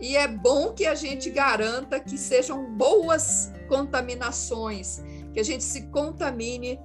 [0.00, 5.00] E é bom que a gente garanta que sejam boas contaminações,
[5.32, 6.78] que a gente se contamine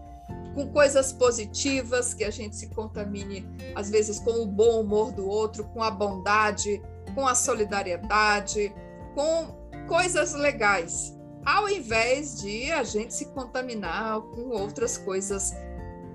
[0.53, 5.27] com coisas positivas, que a gente se contamine, às vezes, com o bom humor do
[5.27, 6.81] outro, com a bondade,
[7.13, 8.73] com a solidariedade,
[9.13, 9.55] com
[9.87, 15.53] coisas legais, ao invés de a gente se contaminar com outras coisas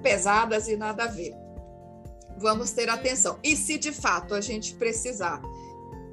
[0.02, 1.34] pesadas e nada a ver.
[2.36, 3.38] Vamos ter atenção.
[3.42, 5.40] E se de fato a gente precisar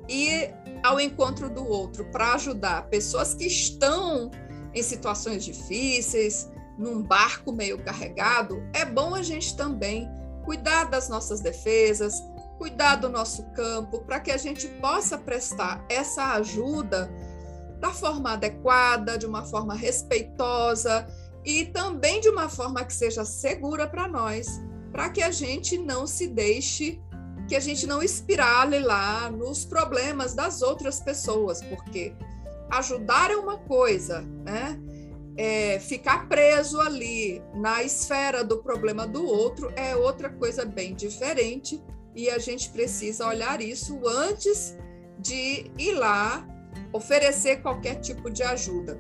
[0.07, 0.53] ir
[0.83, 4.31] ao encontro do outro para ajudar pessoas que estão
[4.79, 10.09] em situações difíceis, num barco meio carregado, é bom a gente também
[10.45, 12.23] cuidar das nossas defesas,
[12.57, 17.11] cuidar do nosso campo, para que a gente possa prestar essa ajuda
[17.79, 21.07] da forma adequada, de uma forma respeitosa
[21.45, 24.59] e também de uma forma que seja segura para nós,
[24.91, 27.01] para que a gente não se deixe,
[27.47, 32.13] que a gente não espirale lá nos problemas das outras pessoas, porque
[32.71, 34.79] ajudar é uma coisa, né?
[35.39, 41.81] é, ficar preso ali na esfera do problema do outro é outra coisa bem diferente
[42.13, 44.77] e a gente precisa olhar isso antes
[45.17, 46.45] de ir lá
[46.91, 48.99] oferecer qualquer tipo de ajuda.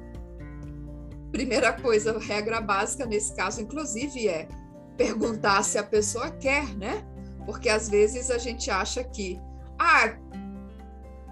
[1.29, 4.47] Primeira coisa, regra básica nesse caso, inclusive, é
[4.95, 7.05] perguntar se a pessoa quer, né?
[7.45, 9.37] Porque às vezes a gente acha que,
[9.77, 10.17] ah,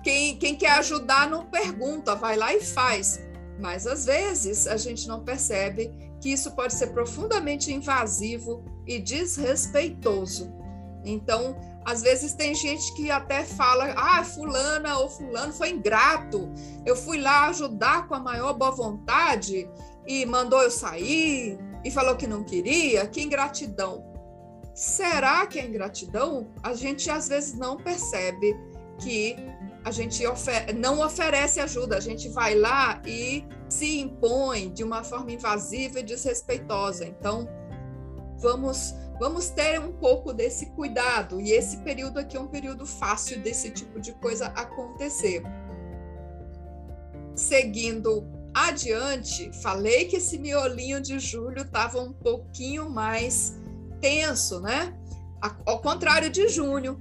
[0.08, 3.20] quem, quem quer ajudar não pergunta, vai lá e faz.
[3.60, 5.92] Mas às vezes a gente não percebe
[6.22, 10.50] que isso pode ser profundamente invasivo e desrespeitoso.
[11.04, 16.50] Então, às vezes tem gente que até fala: ah, fulana ou fulano foi ingrato.
[16.86, 19.70] Eu fui lá ajudar com a maior boa vontade
[20.08, 23.06] e mandou eu sair e falou que não queria.
[23.08, 24.06] Que ingratidão.
[24.74, 26.48] Será que é ingratidão?
[26.64, 28.56] A gente às vezes não percebe
[29.00, 29.36] que
[29.88, 35.02] a gente ofer não oferece ajuda, a gente vai lá e se impõe de uma
[35.02, 37.06] forma invasiva e desrespeitosa.
[37.06, 37.48] Então,
[38.38, 43.42] vamos vamos ter um pouco desse cuidado e esse período aqui é um período fácil
[43.42, 45.42] desse tipo de coisa acontecer.
[47.34, 53.58] Seguindo adiante, falei que esse miolinho de julho estava um pouquinho mais
[54.02, 54.94] tenso, né?
[55.66, 57.00] Ao contrário de junho,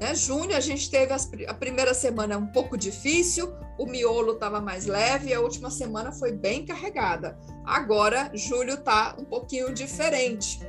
[0.00, 0.14] né?
[0.14, 4.86] Junho a gente teve as, a primeira semana um pouco difícil, o miolo estava mais
[4.86, 7.38] leve, a última semana foi bem carregada.
[7.64, 10.60] Agora, julho está um pouquinho diferente.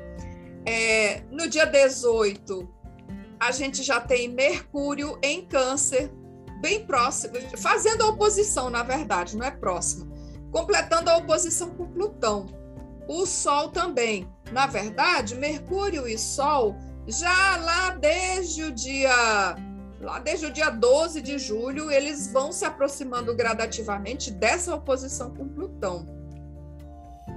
[0.66, 2.68] É, no dia 18,
[3.40, 6.12] a gente já tem Mercúrio em Câncer,
[6.62, 10.12] bem próximo, fazendo a oposição, na verdade, não é próximo,
[10.52, 12.48] completando a oposição com Plutão.
[13.08, 14.30] O Sol também.
[14.52, 16.76] Na verdade, Mercúrio e Sol
[17.10, 19.56] já lá desde o dia
[20.00, 25.48] lá desde o dia 12 de julho, eles vão se aproximando gradativamente dessa oposição com
[25.50, 26.06] Plutão.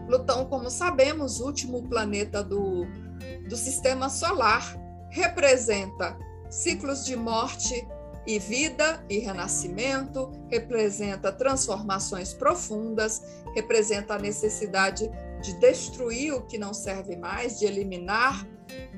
[0.06, 2.86] Plutão, como sabemos, último planeta do,
[3.48, 4.76] do sistema solar,
[5.10, 6.16] representa
[6.48, 7.74] ciclos de morte
[8.24, 13.22] e vida e renascimento, representa transformações profundas,
[13.54, 15.10] representa a necessidade
[15.42, 18.46] de destruir o que não serve mais, de eliminar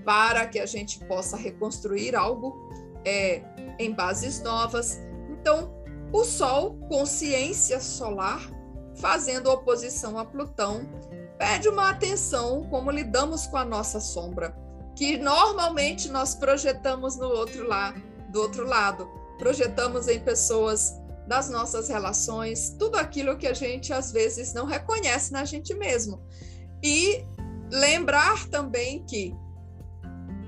[0.04, 2.70] para que a gente possa reconstruir algo
[3.04, 3.42] é,
[3.78, 5.00] em bases novas.
[5.30, 5.72] Então,
[6.12, 8.40] o Sol, consciência solar,
[8.96, 10.88] fazendo oposição a Plutão,
[11.38, 14.56] pede uma atenção como lidamos com a nossa sombra,
[14.94, 17.94] que normalmente nós projetamos no outro lá,
[18.30, 19.08] do outro lado,
[19.38, 20.94] projetamos em pessoas
[21.26, 26.22] das nossas relações, tudo aquilo que a gente às vezes não reconhece na gente mesmo.
[26.82, 27.24] E
[27.70, 29.35] lembrar também que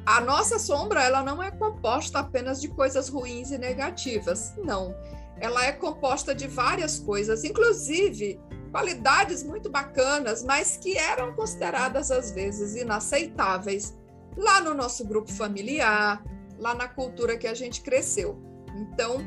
[0.06, 4.94] a nossa sombra ela não é composta apenas de coisas ruins e negativas, não.
[5.40, 8.40] Ela é composta de várias coisas, inclusive
[8.70, 13.96] qualidades muito bacanas, mas que eram consideradas às vezes inaceitáveis
[14.36, 16.22] lá no nosso grupo familiar,
[16.56, 18.40] lá na cultura que a gente cresceu.
[18.76, 19.26] Então,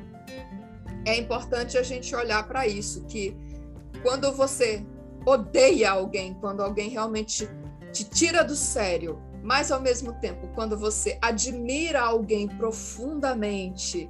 [1.06, 3.36] é importante a gente olhar para isso, que
[4.02, 4.86] quando você
[5.26, 7.50] odeia alguém, quando alguém realmente
[7.92, 9.20] te tira do sério,
[9.50, 14.08] mas ao mesmo tempo, quando você admira alguém profundamente,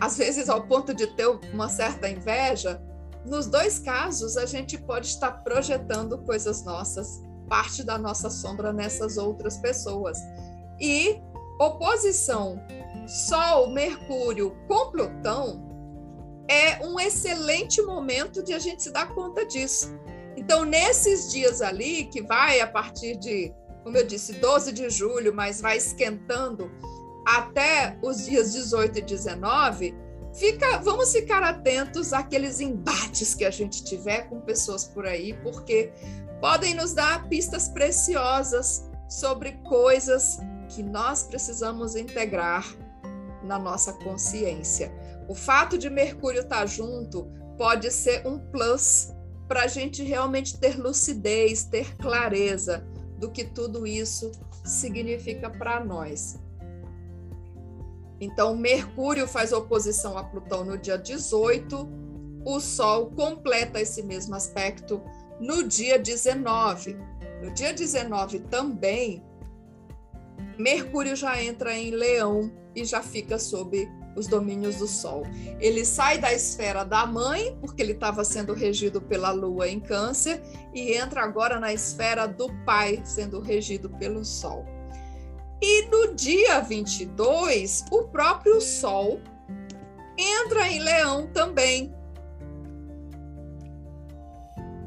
[0.00, 2.82] às vezes ao ponto de ter uma certa inveja,
[3.24, 9.16] nos dois casos a gente pode estar projetando coisas nossas, parte da nossa sombra nessas
[9.16, 10.18] outras pessoas.
[10.80, 11.22] E
[11.60, 12.60] oposição
[13.06, 15.62] Sol, Mercúrio com Plutão
[16.48, 19.96] é um excelente momento de a gente se dar conta disso.
[20.36, 25.34] Então, nesses dias ali, que vai a partir de, como eu disse, 12 de julho,
[25.34, 26.70] mas vai esquentando
[27.26, 29.94] até os dias 18 e 19,
[30.34, 35.92] fica, vamos ficar atentos àqueles embates que a gente tiver com pessoas por aí, porque
[36.40, 42.66] podem nos dar pistas preciosas sobre coisas que nós precisamos integrar
[43.44, 44.92] na nossa consciência.
[45.28, 49.12] O fato de Mercúrio estar junto pode ser um plus
[49.46, 52.84] para a gente realmente ter lucidez, ter clareza
[53.22, 54.32] do que tudo isso
[54.64, 56.40] significa para nós.
[58.20, 61.88] Então, Mercúrio faz oposição a Plutão no dia 18,
[62.44, 65.00] o Sol completa esse mesmo aspecto
[65.38, 66.96] no dia 19.
[67.40, 69.22] No dia 19 também,
[70.58, 75.24] Mercúrio já entra em Leão e já fica sob os domínios do Sol.
[75.60, 80.42] Ele sai da esfera da mãe, porque ele estava sendo regido pela Lua em Câncer,
[80.74, 84.64] e entra agora na esfera do pai, sendo regido pelo Sol.
[85.60, 89.20] E no dia 22, o próprio Sol
[90.18, 91.94] entra em Leão também.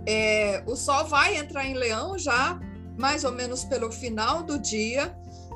[0.05, 2.59] É, o Sol vai entrar em Leão já
[2.97, 5.15] mais ou menos pelo final do dia.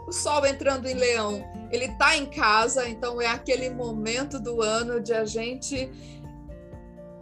[0.09, 1.47] O Sol entrando em Leão.
[1.71, 5.87] Ele está em casa, então é aquele momento do ano de a gente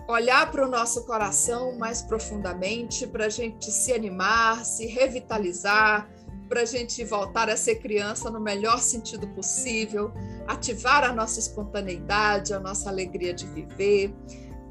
[0.08, 6.10] olhar para o nosso coração mais profundamente, para a gente se animar, se revitalizar,
[6.48, 10.14] para a gente voltar a ser criança no melhor sentido possível,
[10.48, 14.16] ativar a nossa espontaneidade, a nossa alegria de viver,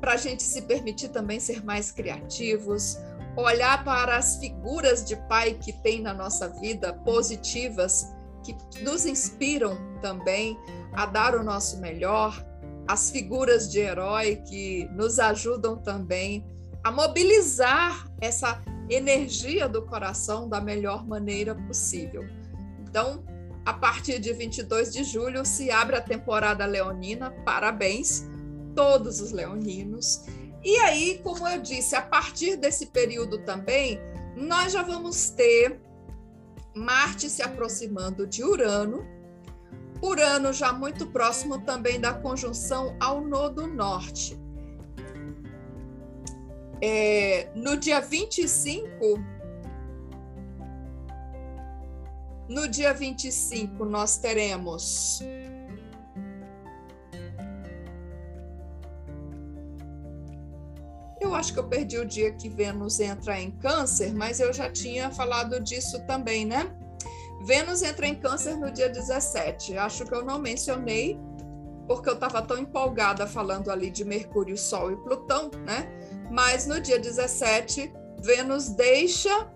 [0.00, 2.96] para a gente se permitir também ser mais criativos,
[3.36, 8.12] olhar para as figuras de pai que tem na nossa vida positivas
[8.42, 10.58] que nos inspiram também
[10.92, 12.44] a dar o nosso melhor,
[12.86, 16.46] as figuras de herói que nos ajudam também
[16.82, 22.24] a mobilizar essa energia do coração da melhor maneira possível.
[22.80, 23.24] Então,
[23.64, 27.32] a partir de 22 de julho se abre a temporada leonina.
[27.44, 28.24] Parabéns
[28.76, 30.24] todos os leoninos.
[30.66, 34.00] E aí, como eu disse, a partir desse período também,
[34.34, 35.80] nós já vamos ter
[36.74, 39.06] Marte se aproximando de Urano,
[40.02, 44.36] Urano já muito próximo também da conjunção ao Nodo Norte.
[46.82, 48.90] É, no dia 25,
[52.48, 55.20] no dia 25, nós teremos
[61.26, 64.70] Eu acho que eu perdi o dia que Vênus entra em Câncer, mas eu já
[64.70, 66.70] tinha falado disso também, né?
[67.44, 69.76] Vênus entra em Câncer no dia 17.
[69.76, 71.18] Acho que eu não mencionei,
[71.88, 75.88] porque eu estava tão empolgada falando ali de Mercúrio, Sol e Plutão, né?
[76.30, 79.50] Mas no dia 17, Vênus deixa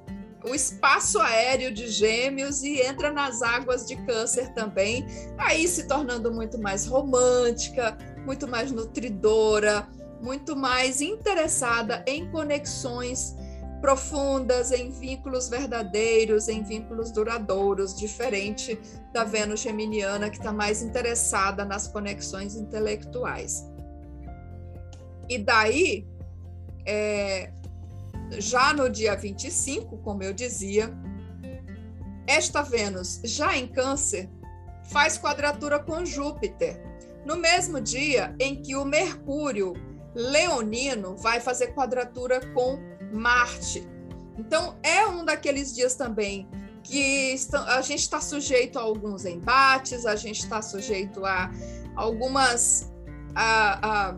[0.44, 5.06] o espaço aéreo de Gêmeos e entra nas águas de Câncer também,
[5.38, 7.96] aí se tornando muito mais romântica,
[8.26, 9.86] muito mais nutridora,
[10.20, 13.36] muito mais interessada em conexões
[13.80, 18.78] profundas, em vínculos verdadeiros, em vínculos duradouros, diferente
[19.12, 23.64] da Vênus geminiana, que está mais interessada nas conexões intelectuais.
[25.28, 26.06] E daí,
[26.86, 27.52] é,
[28.38, 30.92] já no dia 25, como eu dizia,
[32.26, 34.28] esta Vênus, já em Câncer,
[34.84, 36.80] faz quadratura com Júpiter,
[37.24, 39.72] no mesmo dia em que o Mercúrio
[40.14, 42.78] leonino vai fazer quadratura com
[43.12, 43.86] Marte.
[44.38, 46.48] Então, é um daqueles dias também
[46.82, 47.34] que
[47.68, 51.50] a gente está sujeito a alguns embates, a gente está sujeito a
[51.94, 52.90] algumas
[53.34, 54.16] a, a,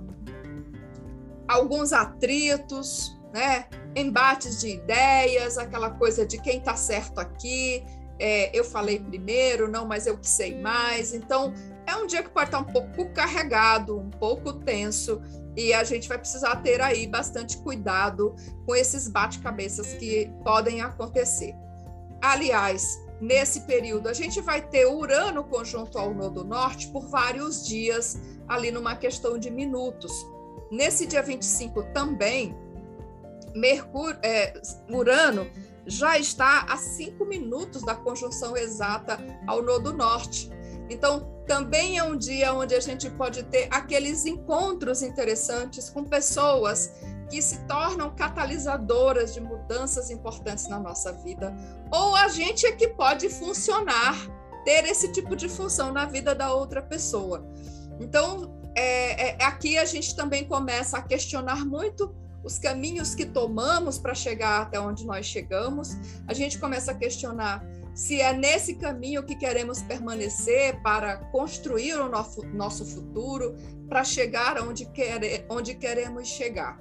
[1.48, 3.66] alguns atritos, né?
[3.94, 7.84] embates de ideias, aquela coisa de quem está certo aqui,
[8.18, 11.12] é, eu falei primeiro, não, mas eu que sei mais.
[11.12, 11.52] Então,
[11.86, 15.20] é um dia que pode estar um pouco carregado, um pouco tenso,
[15.56, 18.34] e a gente vai precisar ter aí bastante cuidado
[18.64, 21.54] com esses bate-cabeças que podem acontecer.
[22.20, 28.18] Aliás, nesse período, a gente vai ter Urano conjunto ao Nodo Norte por vários dias,
[28.48, 30.12] ali numa questão de minutos.
[30.70, 32.56] Nesse dia 25 também,
[33.54, 34.54] Mercúrio, é,
[34.90, 35.46] Urano
[35.86, 40.50] já está a cinco minutos da conjunção exata ao Nodo Norte.
[40.92, 46.92] Então, também é um dia onde a gente pode ter aqueles encontros interessantes com pessoas
[47.28, 51.54] que se tornam catalisadoras de mudanças importantes na nossa vida.
[51.90, 54.14] Ou a gente é que pode funcionar,
[54.64, 57.44] ter esse tipo de função na vida da outra pessoa.
[57.98, 62.14] Então, é, é, aqui a gente também começa a questionar muito
[62.44, 65.96] os caminhos que tomamos para chegar até onde nós chegamos.
[66.26, 67.64] A gente começa a questionar
[67.94, 73.54] se é nesse caminho que queremos permanecer para construir o nosso, futuro,
[73.88, 76.80] para chegar onde, quer, onde queremos chegar.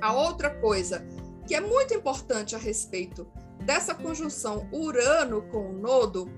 [0.00, 1.04] A outra coisa
[1.46, 3.26] que é muito importante a respeito
[3.64, 6.30] dessa conjunção Urano com o nodo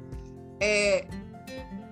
[0.61, 1.07] é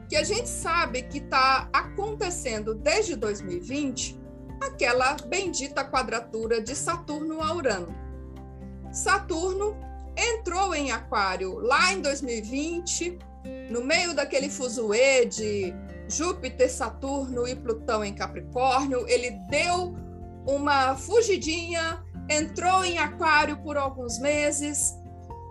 [0.08, 4.20] que a gente sabe que está acontecendo desde 2020
[4.60, 7.94] aquela bendita quadratura de Saturno a Urano.
[8.92, 9.76] Saturno
[10.16, 13.18] entrou em Aquário lá em 2020,
[13.70, 15.74] no meio daquele fuzuê de
[16.08, 19.94] Júpiter, Saturno e Plutão em Capricórnio, ele deu
[20.46, 24.94] uma fugidinha, entrou em Aquário por alguns meses.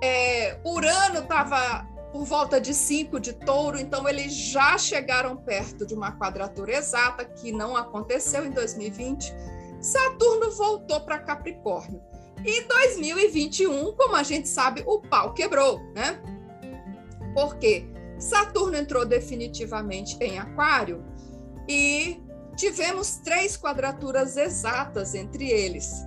[0.01, 5.95] É, Urano estava por volta de 5 de touro, então eles já chegaram perto de
[5.95, 9.33] uma quadratura exata, que não aconteceu em 2020.
[9.81, 12.01] Saturno voltou para Capricórnio.
[12.45, 16.21] E 2021, como a gente sabe, o pau quebrou, né?
[17.33, 17.85] Porque
[18.19, 21.03] Saturno entrou definitivamente em Aquário
[21.67, 22.21] e
[22.55, 26.05] tivemos três quadraturas exatas entre eles.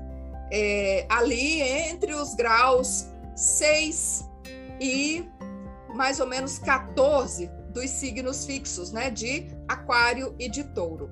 [0.53, 4.25] É, ali entre os graus 6
[4.81, 5.29] e
[5.95, 11.11] mais ou menos 14 dos signos fixos, né, de Aquário e de Touro.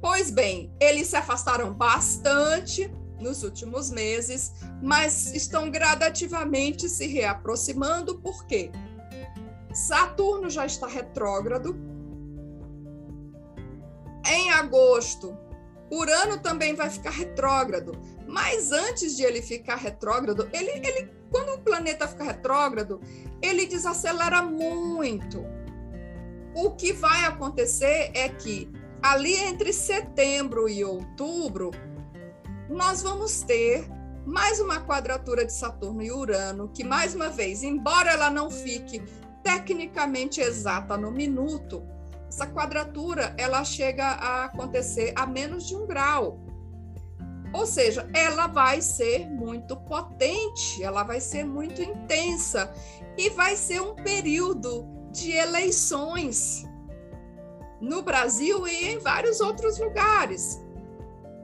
[0.00, 2.90] Pois bem, eles se afastaram bastante
[3.20, 4.52] nos últimos meses,
[4.82, 8.70] mas estão gradativamente se reaproximando, por quê?
[9.72, 11.76] Saturno já está retrógrado.
[14.26, 15.36] Em agosto,
[15.90, 17.92] Urano também vai ficar retrógrado,
[18.26, 23.00] mas antes de ele ficar retrógrado, ele, ele quando o planeta fica retrógrado,
[23.40, 25.44] ele desacelera muito.
[26.54, 28.70] O que vai acontecer é que
[29.02, 31.70] ali entre setembro e outubro,
[32.68, 33.86] nós vamos ter
[34.24, 39.00] mais uma quadratura de Saturno e Urano, que mais uma vez, embora ela não fique
[39.42, 41.86] tecnicamente exata no minuto,
[42.28, 46.40] essa quadratura ela chega a acontecer a menos de um grau.
[47.52, 52.72] Ou seja, ela vai ser muito potente, ela vai ser muito intensa
[53.16, 56.64] e vai ser um período de eleições
[57.80, 60.65] no Brasil e em vários outros lugares.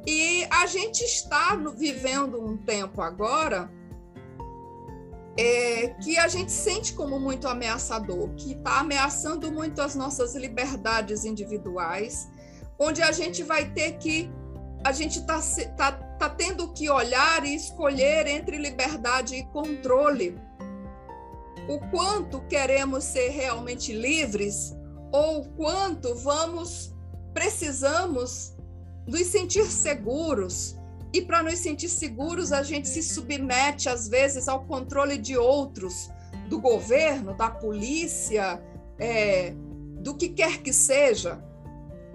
[0.07, 3.70] E a gente está vivendo um tempo agora
[5.36, 11.24] é, que a gente sente como muito ameaçador, que está ameaçando muito as nossas liberdades
[11.24, 12.28] individuais,
[12.78, 14.30] onde a gente vai ter que
[14.84, 15.40] a gente está
[15.76, 20.36] tá, tá tendo que olhar e escolher entre liberdade e controle.
[21.68, 24.74] O quanto queremos ser realmente livres
[25.12, 26.92] ou quanto vamos
[27.32, 28.57] precisamos
[29.07, 30.76] nos sentir seguros.
[31.12, 36.11] E para nos sentir seguros, a gente se submete às vezes ao controle de outros,
[36.48, 38.62] do governo, da polícia,
[38.98, 39.55] é,
[40.00, 41.42] do que quer que seja.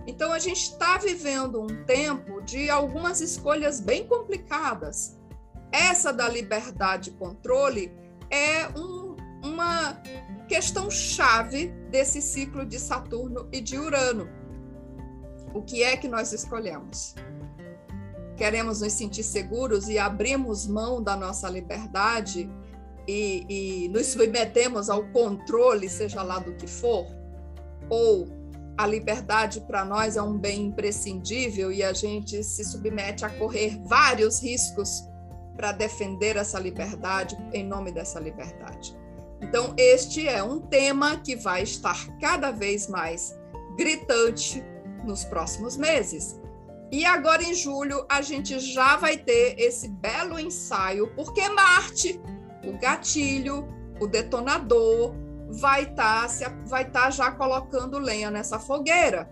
[0.07, 5.17] Então, a gente está vivendo um tempo de algumas escolhas bem complicadas.
[5.71, 7.91] Essa da liberdade e controle
[8.31, 10.01] é um, uma
[10.47, 14.29] questão chave desse ciclo de Saturno e de Urano.
[15.57, 17.15] O que é que nós escolhemos?
[18.35, 22.47] Queremos nos sentir seguros e abrimos mão da nossa liberdade
[23.07, 27.07] e, e nos submetemos ao controle, seja lá do que for?
[27.89, 28.27] Ou
[28.77, 33.81] a liberdade para nós é um bem imprescindível e a gente se submete a correr
[33.83, 35.09] vários riscos
[35.55, 38.95] para defender essa liberdade em nome dessa liberdade.
[39.41, 43.35] Então, este é um tema que vai estar cada vez mais
[43.75, 44.63] gritante
[45.07, 46.39] nos próximos meses.
[46.91, 52.21] E agora em julho a gente já vai ter esse belo ensaio, porque Marte,
[52.63, 53.67] o gatilho,
[53.99, 55.13] o detonador,
[55.49, 59.29] vai estar tá, vai tá já colocando lenha nessa fogueira.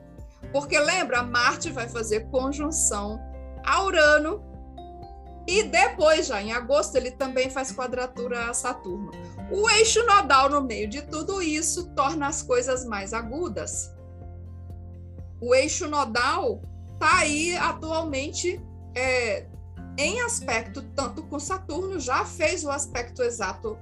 [0.52, 3.20] Porque lembra, Marte vai fazer conjunção
[3.64, 4.44] a Urano
[5.48, 9.12] e depois, já em agosto, ele também faz quadratura a Saturno.
[9.52, 13.95] O eixo nodal no meio de tudo isso torna as coisas mais agudas.
[15.42, 16.62] O eixo nodal
[16.94, 18.62] está aí atualmente
[18.96, 19.46] é,
[19.98, 23.78] em aspecto tanto com Saturno, já fez o aspecto exato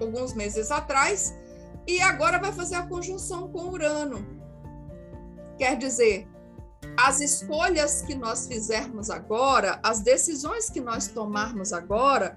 [0.00, 1.34] alguns meses atrás,
[1.86, 4.24] e agora vai fazer a conjunção com Urano.
[5.56, 6.28] Quer dizer,
[6.96, 12.36] as escolhas que nós fizermos agora, as decisões que nós tomarmos agora,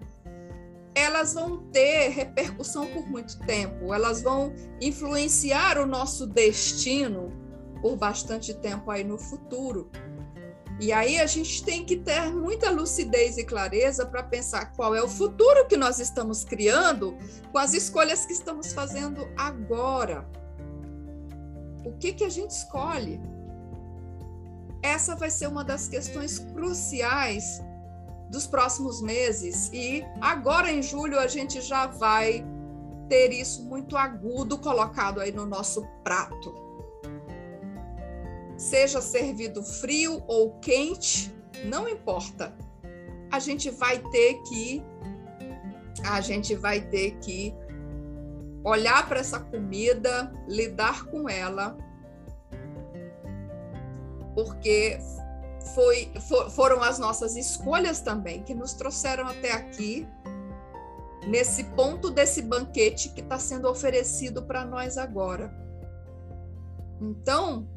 [0.95, 7.40] elas vão ter repercussão por muito tempo, elas vão influenciar o nosso destino
[7.81, 9.89] por bastante tempo aí no futuro.
[10.79, 15.03] E aí a gente tem que ter muita lucidez e clareza para pensar qual é
[15.03, 17.15] o futuro que nós estamos criando
[17.51, 20.27] com as escolhas que estamos fazendo agora.
[21.85, 23.21] O que, que a gente escolhe?
[24.81, 27.61] Essa vai ser uma das questões cruciais
[28.31, 29.69] dos próximos meses.
[29.71, 32.43] E agora em julho a gente já vai
[33.07, 36.70] ter isso muito agudo colocado aí no nosso prato
[38.61, 41.33] seja servido frio ou quente,
[41.65, 42.53] não importa.
[43.31, 44.83] A gente vai ter que
[46.05, 47.53] a gente vai ter que
[48.63, 51.77] olhar para essa comida, lidar com ela,
[54.35, 54.99] porque
[55.73, 60.07] foi, for, foram as nossas escolhas também que nos trouxeram até aqui,
[61.27, 65.53] nesse ponto desse banquete que está sendo oferecido para nós agora.
[66.99, 67.67] Então,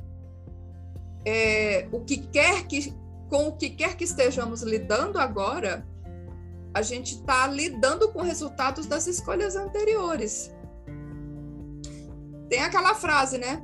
[1.24, 2.94] é, o que quer que
[3.28, 5.86] com o que quer que estejamos lidando agora,
[6.72, 10.52] a gente está lidando com resultados das escolhas anteriores.
[12.48, 13.62] Tem aquela frase, né?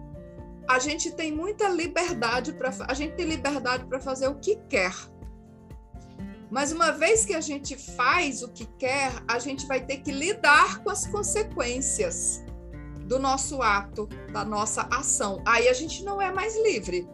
[0.66, 4.94] A gente tem muita liberdade para a gente tem liberdade para fazer o que quer.
[6.50, 10.10] Mas uma vez que a gente faz o que quer, a gente vai ter que
[10.10, 12.44] lidar com as consequências
[13.06, 15.42] do nosso ato, da nossa ação.
[15.46, 17.08] Aí a gente não é mais livre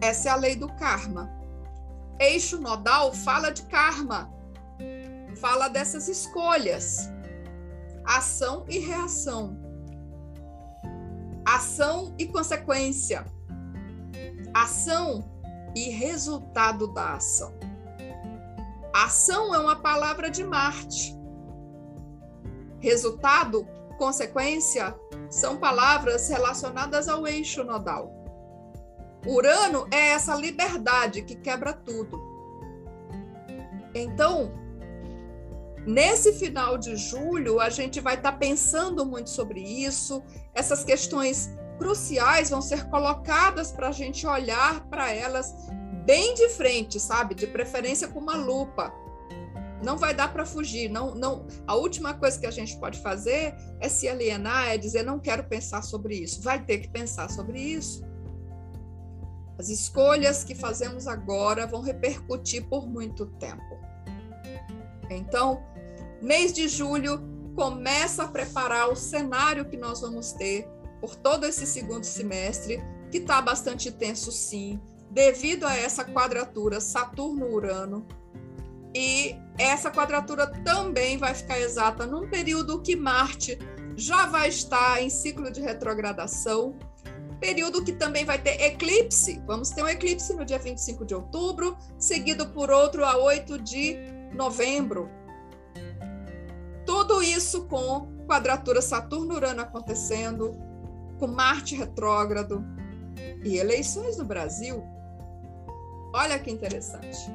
[0.00, 1.30] essa é a lei do karma.
[2.18, 4.32] Eixo nodal fala de karma,
[5.36, 7.10] fala dessas escolhas,
[8.04, 9.58] ação e reação,
[11.44, 13.24] ação e consequência,
[14.54, 15.30] ação
[15.74, 17.52] e resultado da ação.
[18.94, 21.14] Ação é uma palavra de Marte.
[22.80, 23.68] Resultado,
[23.98, 28.15] consequência, são palavras relacionadas ao eixo nodal.
[29.26, 32.20] Urano é essa liberdade que quebra tudo.
[33.94, 34.52] Então,
[35.86, 40.22] nesse final de julho, a gente vai estar tá pensando muito sobre isso.
[40.54, 45.54] Essas questões cruciais vão ser colocadas para a gente olhar para elas
[46.04, 47.34] bem de frente, sabe?
[47.34, 48.92] De preferência com uma lupa.
[49.82, 50.88] Não vai dar para fugir.
[50.88, 51.46] Não, não.
[51.66, 55.44] A última coisa que a gente pode fazer é se alienar, é dizer não quero
[55.44, 56.40] pensar sobre isso.
[56.40, 58.04] Vai ter que pensar sobre isso.
[59.58, 63.80] As escolhas que fazemos agora vão repercutir por muito tempo.
[65.10, 65.62] Então,
[66.20, 67.22] mês de julho
[67.54, 70.68] começa a preparar o cenário que nós vamos ter
[71.00, 74.80] por todo esse segundo semestre, que está bastante tenso, sim,
[75.10, 78.06] devido a essa quadratura Saturno-Urano.
[78.94, 83.58] E essa quadratura também vai ficar exata num período que Marte
[83.94, 86.78] já vai estar em ciclo de retrogradação
[87.40, 89.42] período que também vai ter eclipse.
[89.46, 93.98] Vamos ter um eclipse no dia 25 de outubro, seguido por outro a 8 de
[94.34, 95.08] novembro.
[96.84, 100.52] Tudo isso com quadratura Saturno-Urano acontecendo,
[101.18, 102.64] com Marte retrógrado
[103.44, 104.82] e eleições no Brasil.
[106.14, 107.30] Olha que interessante.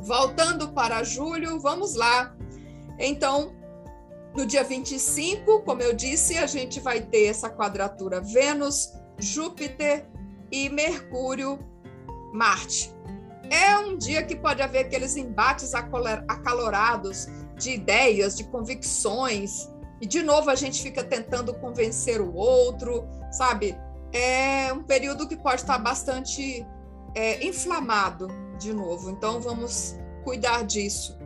[0.00, 2.34] Voltando para julho, vamos lá.
[2.98, 3.52] Então,
[4.38, 10.08] no dia 25, como eu disse, a gente vai ter essa quadratura Vênus, Júpiter
[10.52, 11.58] e Mercúrio,
[12.32, 12.94] Marte.
[13.50, 17.26] É um dia que pode haver aqueles embates acalorados
[17.56, 19.68] de ideias, de convicções,
[20.00, 23.76] e de novo a gente fica tentando convencer o outro, sabe?
[24.12, 26.64] É um período que pode estar bastante
[27.12, 31.18] é, inflamado de novo, então vamos cuidar disso.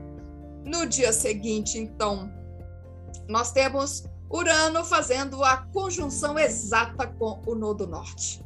[0.64, 2.40] No dia seguinte, então,
[3.28, 8.42] nós temos Urano fazendo a conjunção exata com o Nodo Norte.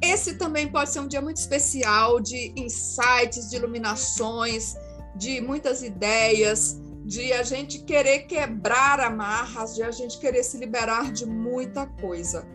[0.00, 4.76] Esse também pode ser um dia muito especial de insights, de iluminações,
[5.14, 11.12] de muitas ideias, de a gente querer quebrar amarras, de a gente querer se liberar
[11.12, 12.46] de muita coisa.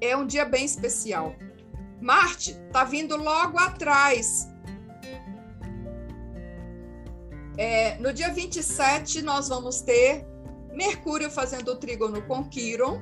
[0.00, 1.34] É um dia bem especial.
[2.00, 4.48] Marte está vindo logo atrás
[7.56, 10.26] É, no dia 27, nós vamos ter
[10.72, 13.00] Mercúrio fazendo o trígono com Quiron.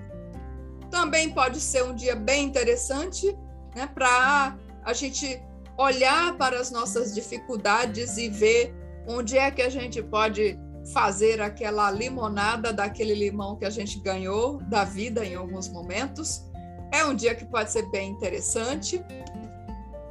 [0.91, 3.37] Também pode ser um dia bem interessante
[3.75, 5.41] né, para a gente
[5.79, 8.75] olhar para as nossas dificuldades e ver
[9.07, 10.59] onde é que a gente pode
[10.93, 16.45] fazer aquela limonada daquele limão que a gente ganhou da vida em alguns momentos.
[16.93, 19.03] É um dia que pode ser bem interessante.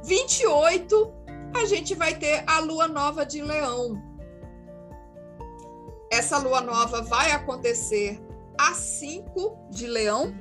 [0.04, 1.12] 28,
[1.54, 4.09] a gente vai ter a lua nova de Leão.
[6.10, 8.20] Essa lua nova vai acontecer
[8.58, 10.34] a 5 de Leão,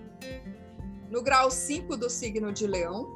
[1.11, 3.07] no grau 5 do signo de Leão,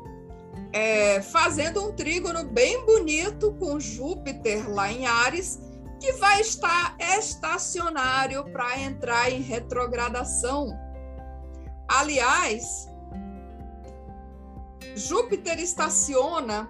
[0.71, 5.59] é, fazendo um trígono bem bonito com Júpiter lá em Ares,
[5.99, 10.77] que vai estar estacionário para entrar em retrogradação.
[11.87, 12.87] Aliás,
[14.95, 16.69] Júpiter estaciona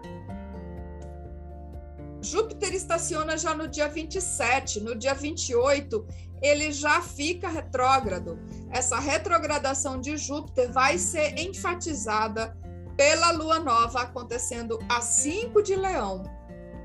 [2.23, 6.05] Júpiter estaciona já no dia 27, no dia 28
[6.41, 8.37] ele já fica retrógrado.
[8.69, 12.57] Essa retrogradação de Júpiter vai ser enfatizada
[12.97, 16.23] pela lua nova acontecendo a 5 de Leão.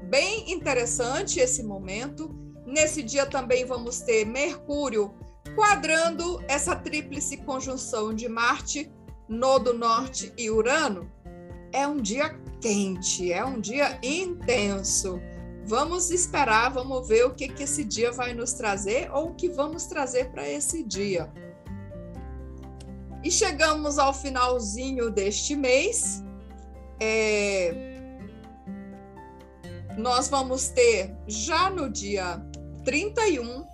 [0.04, 2.34] Bem interessante esse momento.
[2.64, 5.14] Nesse dia também vamos ter Mercúrio
[5.54, 8.92] quadrando essa tríplice conjunção de Marte,
[9.28, 11.10] Nodo Norte e Urano.
[11.78, 15.20] É um dia quente, é um dia intenso.
[15.64, 19.48] Vamos esperar, vamos ver o que, que esse dia vai nos trazer ou o que
[19.48, 21.32] vamos trazer para esse dia.
[23.22, 26.20] E chegamos ao finalzinho deste mês.
[26.98, 27.72] É...
[29.96, 32.44] Nós vamos ter já no dia
[32.84, 33.64] 31,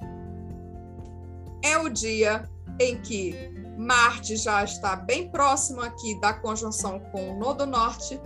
[1.63, 2.47] é o dia
[2.79, 8.21] em que Marte já está bem próximo aqui da conjunção com o Nodo Norte,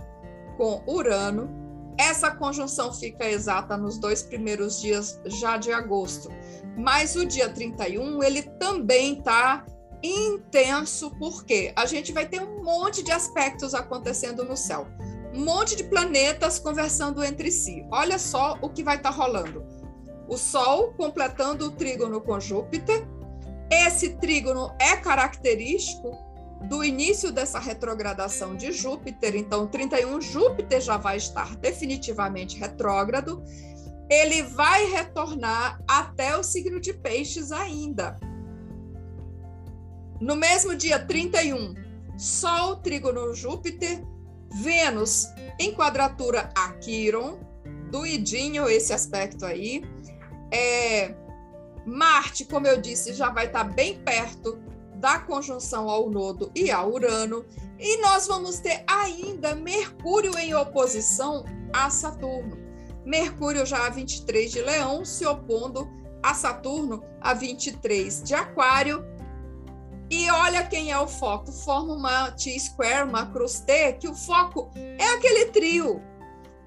[0.57, 1.49] com Urano.
[1.97, 6.29] Essa conjunção fica exata nos dois primeiros dias já de agosto.
[6.77, 9.65] Mas o dia 31, ele também está
[10.01, 14.87] intenso, porque a gente vai ter um monte de aspectos acontecendo no céu.
[15.33, 17.85] Um monte de planetas conversando entre si.
[17.91, 19.65] Olha só o que vai estar tá rolando.
[20.27, 23.05] O Sol completando o trígono com Júpiter.
[23.71, 26.17] Esse trígono é característico
[26.67, 29.35] do início dessa retrogradação de Júpiter.
[29.35, 33.43] Então, 31, Júpiter já vai estar definitivamente retrógrado.
[34.09, 38.19] Ele vai retornar até o signo de Peixes ainda.
[40.19, 41.75] No mesmo dia 31,
[42.17, 44.03] Sol, trígono Júpiter,
[44.61, 45.27] Vênus
[45.59, 47.39] em quadratura a Quiron,
[47.89, 49.83] doidinho esse aspecto aí.
[50.51, 51.13] É,
[51.89, 54.59] Marte, como eu disse, já vai estar bem perto
[54.95, 57.45] da conjunção ao nodo e a Urano.
[57.79, 62.57] E nós vamos ter ainda Mercúrio em oposição a Saturno.
[63.05, 65.89] Mercúrio já a 23 de Leão se opondo
[66.21, 69.03] a Saturno a 23 de Aquário
[70.09, 71.51] e olha quem é o foco.
[71.51, 76.01] Forma uma T-square, uma cruz T, que o foco é aquele trio: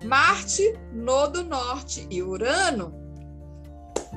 [0.04, 0.62] Marte,
[0.92, 3.01] Nodo Norte e Urano.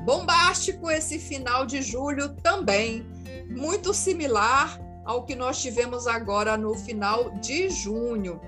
[0.03, 3.05] Bombástico esse final de julho também,
[3.49, 8.41] muito similar ao que nós tivemos agora no final de junho,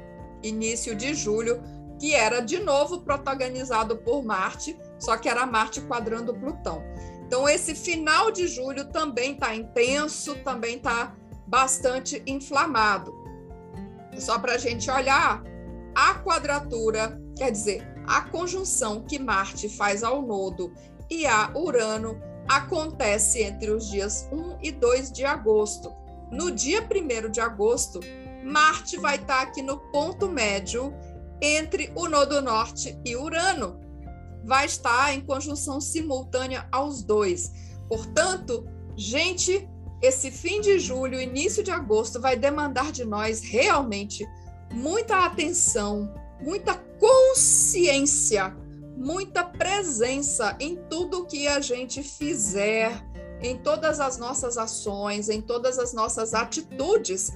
[0.44, 1.62] início de julho,
[2.00, 6.84] que era de novo protagonizado por Marte, só que era Marte quadrando Plutão.
[7.26, 13.14] Então, esse final de julho também está intenso, também está bastante inflamado.
[14.18, 15.44] Só para a gente olhar,
[15.94, 20.72] a quadratura, quer dizer, a conjunção que Marte faz ao nodo
[21.10, 25.94] e a Urano acontece entre os dias 1 e 2 de agosto.
[26.32, 28.00] No dia 1 de agosto,
[28.44, 30.94] Marte vai estar aqui no ponto médio
[31.42, 33.80] entre o nodo norte e Urano
[34.44, 37.52] vai estar em conjunção simultânea aos dois.
[37.90, 39.68] Portanto, gente,
[40.02, 44.26] esse fim de julho, início de agosto, vai demandar de nós realmente
[44.72, 48.56] muita atenção, muita consciência,
[48.98, 52.92] muita presença em tudo que a gente fizer,
[53.40, 57.32] em todas as nossas ações, em todas as nossas atitudes.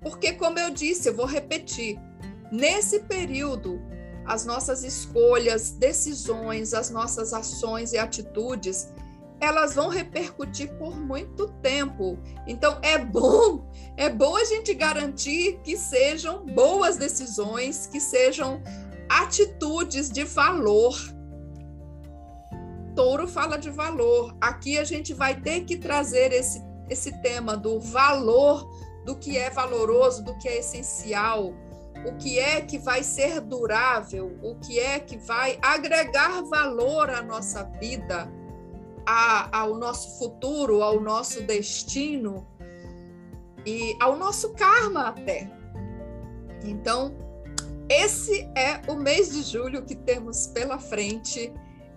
[0.00, 1.98] Porque, como eu disse, eu vou repetir,
[2.50, 3.80] nesse período
[4.26, 8.88] as nossas escolhas, decisões, as nossas ações e atitudes,
[9.40, 12.18] elas vão repercutir por muito tempo.
[12.46, 13.64] Então é bom,
[13.96, 18.60] é bom a gente garantir que sejam boas decisões, que sejam
[19.08, 20.94] atitudes de valor.
[22.94, 24.36] Touro fala de valor.
[24.40, 28.68] Aqui a gente vai ter que trazer esse, esse tema do valor,
[29.04, 31.54] do que é valoroso, do que é essencial
[32.04, 37.22] o que é que vai ser durável, o que é que vai agregar valor à
[37.22, 38.30] nossa vida,
[39.06, 42.46] a, ao nosso futuro, ao nosso destino
[43.66, 45.50] e ao nosso karma até.
[46.64, 47.14] Então,
[47.88, 51.52] esse é o mês de julho que temos pela frente.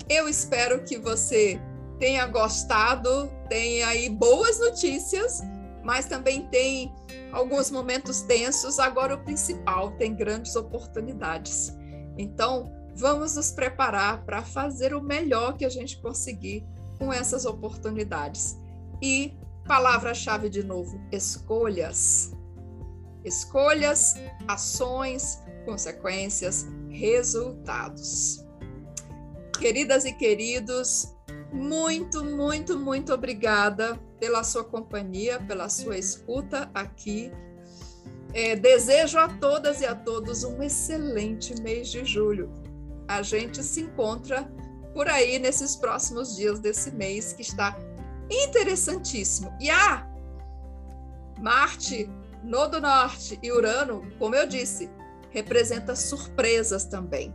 [0.10, 1.60] Eu espero que você
[2.00, 5.42] tenha gostado, tenha aí boas notícias
[5.84, 6.94] mas também tem
[7.32, 8.80] alguns momentos tensos.
[8.80, 11.76] Agora, o principal, tem grandes oportunidades.
[12.18, 16.66] Então, vamos nos preparar para fazer o melhor que a gente conseguir
[17.00, 18.58] com essas oportunidades.
[19.02, 19.34] E
[19.68, 22.32] Palavra-chave de novo: escolhas.
[23.24, 24.16] Escolhas,
[24.48, 28.44] ações, consequências, resultados.
[29.60, 31.14] Queridas e queridos,
[31.52, 37.32] muito, muito, muito obrigada pela sua companhia, pela sua escuta aqui.
[38.34, 42.50] É, desejo a todas e a todos um excelente mês de julho.
[43.08, 44.50] A gente se encontra
[44.94, 47.78] por aí nesses próximos dias desse mês que está
[48.30, 49.54] interessantíssimo.
[49.60, 50.08] E ah,
[51.40, 52.10] Marte,
[52.44, 54.90] Nodo Norte e Urano, como eu disse,
[55.32, 57.34] representa surpresas também.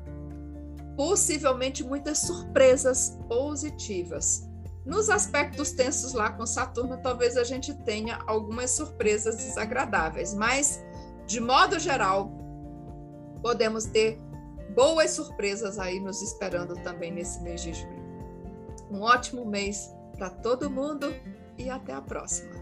[0.96, 4.48] Possivelmente muitas surpresas positivas.
[4.84, 10.80] Nos aspectos tensos lá com Saturno, talvez a gente tenha algumas surpresas desagradáveis, mas
[11.26, 12.30] de modo geral,
[13.42, 14.18] podemos ter
[14.74, 18.06] boas surpresas aí nos esperando também nesse mês de julho.
[18.90, 21.12] Um ótimo mês para todo mundo
[21.58, 22.54] e até a próxima.